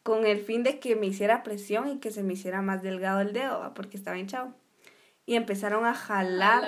con 0.04 0.26
el 0.26 0.40
fin 0.40 0.64
de 0.64 0.80
que 0.80 0.96
me 0.96 1.08
hiciera 1.08 1.44
presión 1.44 1.88
y 1.90 2.00
que 2.00 2.12
se 2.12 2.24
me 2.24 2.34
hiciera 2.34 2.62
más 2.62 2.82
delgado 2.82 3.22
el 3.22 3.34
dedo, 3.34 3.74
porque 3.74 3.98
estaba 3.98 4.18
hinchado. 4.18 4.54
Y 5.26 5.36
empezaron 5.36 5.86
a 5.86 5.94
jalar, 5.94 6.64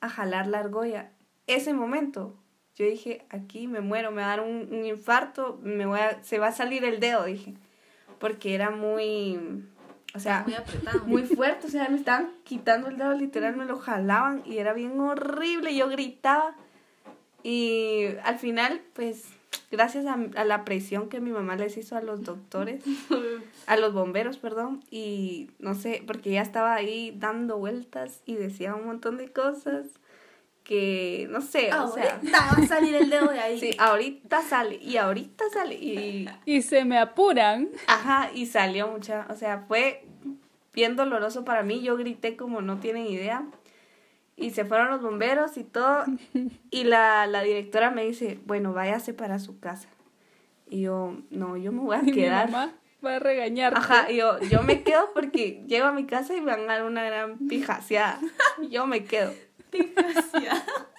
a, 0.00 0.08
jalar 0.08 0.46
la 0.46 0.58
argolla. 0.58 1.10
Ese 1.46 1.72
momento, 1.74 2.34
yo 2.76 2.86
dije, 2.86 3.24
aquí 3.30 3.66
me 3.66 3.80
muero, 3.80 4.10
me 4.10 4.22
va 4.22 4.32
a 4.32 4.36
dar 4.36 4.40
un, 4.40 4.84
infarto, 4.84 5.58
me 5.62 5.86
voy 5.86 6.00
a, 6.00 6.22
se 6.22 6.38
va 6.38 6.48
a 6.48 6.52
salir 6.52 6.84
el 6.84 7.00
dedo, 7.00 7.24
dije, 7.24 7.54
porque 8.18 8.54
era 8.54 8.70
muy, 8.70 9.64
o 10.14 10.18
sea, 10.18 10.44
muy, 10.46 10.54
apretado. 10.54 11.00
muy 11.06 11.22
fuerte, 11.24 11.66
o 11.66 11.70
sea, 11.70 11.88
me 11.88 11.96
estaban 11.96 12.30
quitando 12.44 12.88
el 12.88 12.96
dedo, 12.96 13.14
literal, 13.14 13.56
me 13.56 13.64
lo 13.64 13.78
jalaban 13.78 14.42
y 14.46 14.58
era 14.58 14.72
bien 14.72 14.98
horrible, 15.00 15.74
yo 15.74 15.88
gritaba. 15.88 16.54
Y 17.42 18.06
al 18.22 18.38
final, 18.38 18.82
pues 18.92 19.26
gracias 19.70 20.04
a, 20.06 20.44
la 20.44 20.64
presión 20.64 21.08
que 21.08 21.20
mi 21.20 21.30
mamá 21.30 21.56
les 21.56 21.76
hizo 21.76 21.96
a 21.96 22.02
los 22.02 22.22
doctores, 22.22 22.82
a 23.66 23.76
los 23.76 23.92
bomberos, 23.92 24.38
perdón, 24.38 24.82
y 24.90 25.50
no 25.58 25.74
sé, 25.74 26.02
porque 26.06 26.30
ya 26.30 26.42
estaba 26.42 26.74
ahí 26.74 27.14
dando 27.16 27.58
vueltas 27.58 28.20
y 28.26 28.34
decía 28.34 28.74
un 28.74 28.86
montón 28.86 29.16
de 29.16 29.30
cosas 29.30 29.86
que, 30.70 31.26
no 31.30 31.40
sé, 31.40 31.74
o 31.74 31.92
sea... 31.92 32.20
va 32.32 32.50
a 32.50 32.66
salir 32.68 32.94
el 32.94 33.10
dedo 33.10 33.26
de 33.26 33.40
ahí. 33.40 33.58
Sí, 33.58 33.74
ahorita 33.76 34.40
sale, 34.42 34.76
y 34.76 34.98
ahorita 34.98 35.44
sale, 35.52 35.74
y... 35.74 36.28
Y 36.44 36.62
se 36.62 36.84
me 36.84 36.96
apuran. 36.96 37.70
Ajá, 37.88 38.30
y 38.32 38.46
salió 38.46 38.86
mucha, 38.86 39.26
o 39.30 39.34
sea, 39.34 39.64
fue 39.66 40.04
bien 40.72 40.94
doloroso 40.94 41.44
para 41.44 41.64
mí, 41.64 41.82
yo 41.82 41.96
grité 41.96 42.36
como 42.36 42.62
no 42.62 42.78
tienen 42.78 43.08
idea, 43.08 43.44
y 44.36 44.50
se 44.50 44.64
fueron 44.64 44.90
los 44.90 45.02
bomberos 45.02 45.56
y 45.56 45.64
todo. 45.64 46.04
Y 46.70 46.84
la, 46.84 47.26
la 47.26 47.42
directora 47.42 47.90
me 47.90 48.04
dice, 48.04 48.38
bueno, 48.46 48.72
váyase 48.72 49.12
para 49.12 49.40
su 49.40 49.58
casa. 49.58 49.88
Y 50.68 50.82
yo, 50.82 51.16
no, 51.30 51.56
yo 51.56 51.72
me 51.72 51.80
voy 51.80 51.96
a 51.96 52.02
quedar. 52.14 52.46
Mi 52.46 52.52
mamá 52.52 52.74
va 53.04 53.16
a 53.16 53.18
regañar. 53.18 53.76
Ajá, 53.76 54.08
y 54.08 54.18
yo, 54.18 54.38
yo 54.42 54.62
me 54.62 54.84
quedo 54.84 55.12
porque 55.14 55.64
llego 55.66 55.86
a 55.86 55.92
mi 55.92 56.06
casa 56.06 56.36
y 56.36 56.40
van 56.40 56.60
a 56.60 56.74
dar 56.74 56.84
una 56.84 57.02
gran 57.02 57.38
pijaseada. 57.48 58.20
Yo 58.70 58.86
me 58.86 59.02
quedo. 59.02 59.32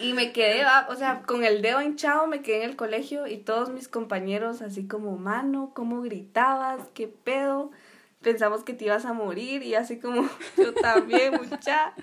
Y 0.00 0.12
me 0.12 0.32
quedé, 0.32 0.62
o 0.88 0.94
sea, 0.94 1.22
con 1.22 1.42
el 1.42 1.60
dedo 1.60 1.82
hinchado 1.82 2.26
me 2.28 2.40
quedé 2.40 2.62
en 2.62 2.70
el 2.70 2.76
colegio 2.76 3.26
y 3.26 3.38
todos 3.38 3.70
mis 3.70 3.88
compañeros 3.88 4.62
así 4.62 4.86
como, 4.86 5.16
mano, 5.16 5.72
¿cómo 5.74 6.02
gritabas? 6.02 6.86
¿Qué 6.94 7.08
pedo? 7.08 7.72
Pensamos 8.22 8.62
que 8.62 8.74
te 8.74 8.84
ibas 8.84 9.04
a 9.06 9.12
morir 9.12 9.64
y 9.64 9.74
así 9.74 9.98
como, 9.98 10.28
yo 10.56 10.72
también, 10.74 11.32
mucha. 11.34 11.94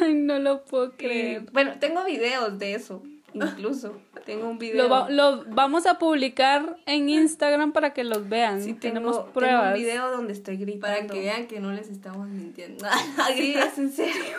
Ay, 0.00 0.14
no 0.14 0.38
lo 0.38 0.64
puedo 0.64 0.92
creer. 0.96 1.42
bueno, 1.52 1.72
tengo 1.80 2.04
videos 2.04 2.58
de 2.58 2.74
eso, 2.74 3.02
incluso. 3.34 4.00
Tengo 4.24 4.48
un 4.48 4.58
video. 4.58 5.08
Lo, 5.08 5.44
vamos 5.46 5.86
a 5.86 5.98
publicar 5.98 6.76
en 6.86 7.08
Instagram 7.08 7.72
para 7.72 7.92
que 7.92 8.04
los 8.04 8.28
vean. 8.28 8.62
Sí, 8.62 8.74
tenemos 8.74 9.18
pruebas. 9.30 9.74
Tengo 9.74 9.76
un 9.76 9.82
video 9.82 10.10
donde 10.10 10.32
estoy 10.32 10.56
gritando. 10.56 10.86
Para 10.86 11.06
que 11.06 11.20
vean 11.20 11.46
que 11.46 11.60
no 11.60 11.72
les 11.72 11.90
estamos 11.90 12.28
mintiendo. 12.28 12.86
sí, 13.36 13.54
es 13.54 13.78
en 13.78 13.92
serio. 13.92 14.38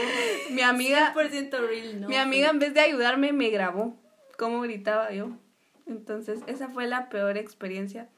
mi 0.50 0.62
amiga. 0.62 1.14
100% 1.14 1.50
real, 1.68 2.00
¿no? 2.00 2.08
Mi 2.08 2.16
amiga, 2.16 2.50
en 2.50 2.58
vez 2.58 2.74
de 2.74 2.80
ayudarme, 2.80 3.32
me 3.32 3.50
grabó 3.50 3.94
cómo 4.36 4.60
gritaba 4.62 5.12
yo. 5.12 5.30
Entonces, 5.86 6.40
esa 6.46 6.68
fue 6.68 6.86
la 6.86 7.08
peor 7.08 7.36
experiencia. 7.36 8.08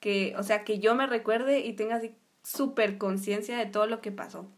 Que, 0.00 0.34
o 0.38 0.42
sea, 0.42 0.64
que 0.64 0.78
yo 0.78 0.94
me 0.94 1.06
recuerde 1.06 1.60
y 1.60 1.72
tenga 1.72 1.96
así 1.96 2.14
súper 2.42 2.98
conciencia 2.98 3.58
de 3.58 3.66
todo 3.66 3.86
lo 3.86 4.00
que 4.00 4.12
pasó. 4.12 4.48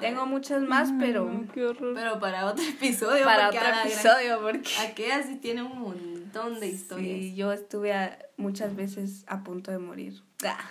Tengo 0.00 0.26
muchas 0.26 0.62
más, 0.62 0.92
pero. 0.98 1.30
Pero 1.54 2.18
para 2.18 2.46
otro 2.46 2.64
episodio. 2.64 3.24
Para 3.24 3.48
otro 3.48 3.60
episodio, 3.84 4.40
porque. 4.40 4.70
Aquella 4.80 5.22
sí 5.22 5.36
tiene 5.36 5.62
un 5.62 5.78
montón 5.78 6.58
de 6.60 6.68
historias. 6.68 7.18
Sí, 7.18 7.34
yo 7.34 7.52
estuve 7.52 8.18
muchas 8.36 8.74
veces 8.74 9.24
a 9.28 9.44
punto 9.44 9.70
de 9.70 9.78
morir. 9.78 10.22
Ah. 10.44 10.70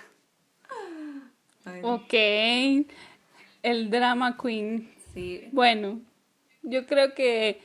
Ok. 1.82 2.12
El 3.62 3.90
drama 3.90 4.36
queen. 4.36 4.90
Sí. 5.14 5.48
Bueno, 5.52 6.00
yo 6.62 6.86
creo 6.86 7.14
que 7.14 7.60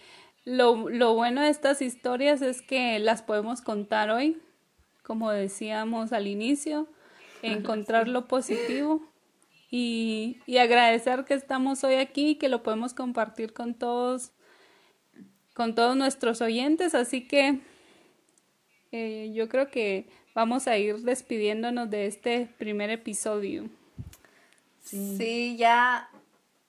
lo, 0.46 0.90
lo 0.90 1.14
bueno 1.14 1.42
de 1.42 1.50
estas 1.50 1.82
historias 1.82 2.42
es 2.42 2.62
que 2.62 3.00
las 3.00 3.22
podemos 3.22 3.62
contar 3.62 4.12
hoy, 4.12 4.38
como 5.04 5.32
decíamos 5.32 6.14
al 6.14 6.28
inicio, 6.28 6.88
encontrar 7.42 8.08
lo 8.08 8.28
positivo 8.28 9.02
y, 9.70 10.42
y 10.46 10.58
agradecer 10.58 11.26
que 11.26 11.34
estamos 11.34 11.84
hoy 11.84 11.96
aquí, 11.96 12.36
que 12.36 12.50
lo 12.50 12.64
podemos 12.64 12.94
compartir 12.94 13.54
con 13.54 13.74
todos, 13.74 14.32
con 15.54 15.76
todos 15.76 15.96
nuestros 15.96 16.42
oyentes. 16.42 16.96
Así 16.96 17.28
que 17.28 17.60
eh, 18.92 19.32
yo 19.34 19.50
creo 19.50 19.70
que 19.70 20.08
vamos 20.34 20.68
a 20.68 20.78
ir 20.78 21.00
despidiéndonos 21.00 21.90
de 21.90 22.08
este 22.08 22.50
primer 22.58 22.90
episodio. 22.90 23.70
Sí, 24.84 25.58
ya, 25.58 26.10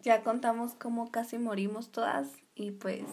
ya 0.03 0.23
contamos 0.23 0.75
cómo 0.75 1.13
casi 1.13 1.39
morimos 1.39 1.93
todas 1.93 2.29
y 2.57 2.73
pues 2.73 3.05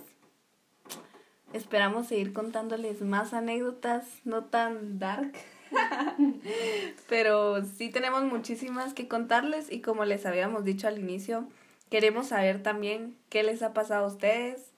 esperamos 1.54 2.08
seguir 2.08 2.34
contándoles 2.34 3.02
más 3.02 3.34
anécdotas 3.34 4.06
no 4.24 4.46
tan 4.46 4.98
dark. 4.98 5.34
Pero 7.10 7.64
sí 7.64 7.90
tenemos 7.90 8.24
muchísimas 8.24 8.94
que 8.94 9.08
contarles 9.08 9.72
y 9.72 9.82
como 9.82 10.06
les 10.06 10.26
habíamos 10.26 10.64
dicho 10.64 10.88
al 10.88 11.00
inicio, 11.00 11.48
queremos 11.90 12.28
saber 12.28 12.64
también 12.64 13.18
qué 13.30 13.44
les 13.44 13.62
ha 13.62 13.74
pasado 13.74 14.06
a 14.06 14.08
ustedes. 14.08 14.72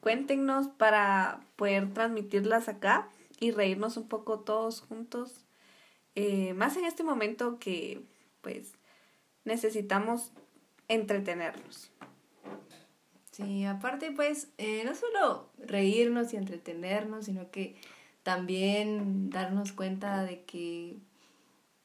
Cuéntenos 0.00 0.68
para 0.68 1.40
poder 1.56 1.92
transmitirlas 1.92 2.68
acá 2.68 3.08
y 3.38 3.50
reírnos 3.50 3.96
un 3.96 4.08
poco 4.08 4.40
todos 4.40 4.80
juntos. 4.80 5.44
Eh, 6.14 6.54
más 6.54 6.76
en 6.76 6.84
este 6.84 7.02
momento 7.02 7.58
que 7.58 8.02
pues 8.40 8.72
necesitamos 9.44 10.32
entretenernos. 10.88 11.90
Sí, 13.30 13.64
aparte 13.64 14.12
pues 14.12 14.48
eh, 14.58 14.82
no 14.84 14.94
solo 14.94 15.50
reírnos 15.58 16.34
y 16.34 16.36
entretenernos, 16.36 17.24
sino 17.24 17.50
que 17.50 17.76
también 18.22 19.30
darnos 19.30 19.72
cuenta 19.72 20.22
de 20.22 20.44
que 20.44 20.98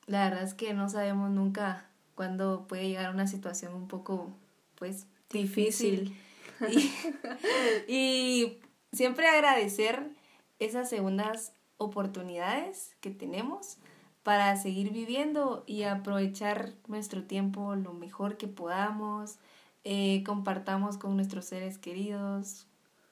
la 0.06 0.30
verdad 0.30 0.44
es 0.44 0.54
que 0.54 0.74
no 0.74 0.90
sabemos 0.90 1.30
nunca 1.32 1.86
cuándo 2.16 2.66
puede 2.68 2.88
llegar 2.88 3.14
una 3.14 3.28
situación 3.28 3.74
un 3.74 3.88
poco, 3.88 4.32
pues, 4.76 5.08
difícil. 5.30 6.16
Y, 7.88 8.58
siempre 8.92 9.28
agradecer 9.28 10.10
esas 10.58 10.90
segundas 10.90 11.54
oportunidades 11.78 12.96
que 13.00 13.12
tenemos 13.12 13.78
para 14.24 14.56
seguir 14.58 14.92
viviendo 14.92 15.64
y 15.68 15.84
aprovechar 15.84 16.74
nuestro 16.88 17.24
tiempo 17.24 17.76
lo 17.76 17.94
mejor 17.94 18.38
que 18.38 18.48
podamos, 18.48 19.38
eh, 19.84 20.24
compartamos 20.26 20.98
con 20.98 21.16
nuestros 21.16 21.46
seres 21.46 21.78
queridos, 21.78 22.66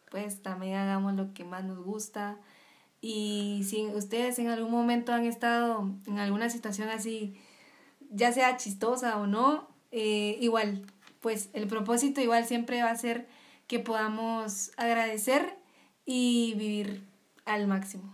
pues 0.10 0.42
también 0.42 0.78
hagamos 0.78 1.14
lo 1.14 1.34
que 1.36 1.44
más 1.44 1.64
nos 1.64 1.84
gusta 1.84 2.40
y 3.08 3.63
si 3.65 3.86
ustedes 3.86 4.39
en 4.39 4.48
algún 4.48 4.72
momento 4.72 5.13
han 5.13 5.26
estado 5.26 5.91
en 6.08 6.18
alguna 6.18 6.50
situación 6.50 6.89
así, 6.89 7.39
ya 8.10 8.32
sea 8.32 8.58
chistosa 8.58 9.18
o 9.18 9.28
no, 9.28 9.68
eh, 9.91 10.39
igual, 10.41 10.82
pues 11.20 11.52
el 11.54 11.68
propósito 11.68 12.20
igual 12.20 12.46
siempre 12.46 12.82
va 12.82 12.89
a 12.89 12.96
ser 12.96 13.28
que 13.68 13.78
podamos 13.78 14.72
agradecer 14.78 15.56
y 16.04 16.56
vivir 16.58 17.04
al 17.46 17.68
máximo. 17.68 18.12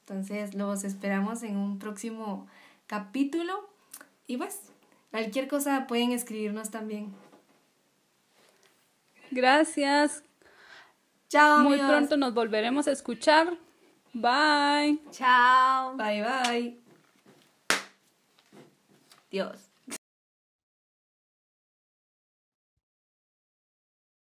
Entonces 0.00 0.52
los 0.52 0.84
esperamos 0.84 1.42
en 1.42 1.56
un 1.56 1.78
próximo 1.78 2.46
capítulo 2.86 3.70
y 4.26 4.36
pues 4.36 4.60
cualquier 5.10 5.48
cosa 5.48 5.86
pueden 5.86 6.12
escribirnos 6.12 6.70
también. 6.70 7.14
Gracias. 9.30 10.22
Chao. 11.30 11.60
Muy 11.60 11.78
pronto 11.78 12.18
nos 12.18 12.34
volveremos 12.34 12.88
a 12.88 12.92
escuchar. 12.92 13.56
Bye. 14.14 14.96
Chao. 15.10 15.96
Bye 15.96 16.22
bye. 16.22 16.74
Dios. 19.30 19.63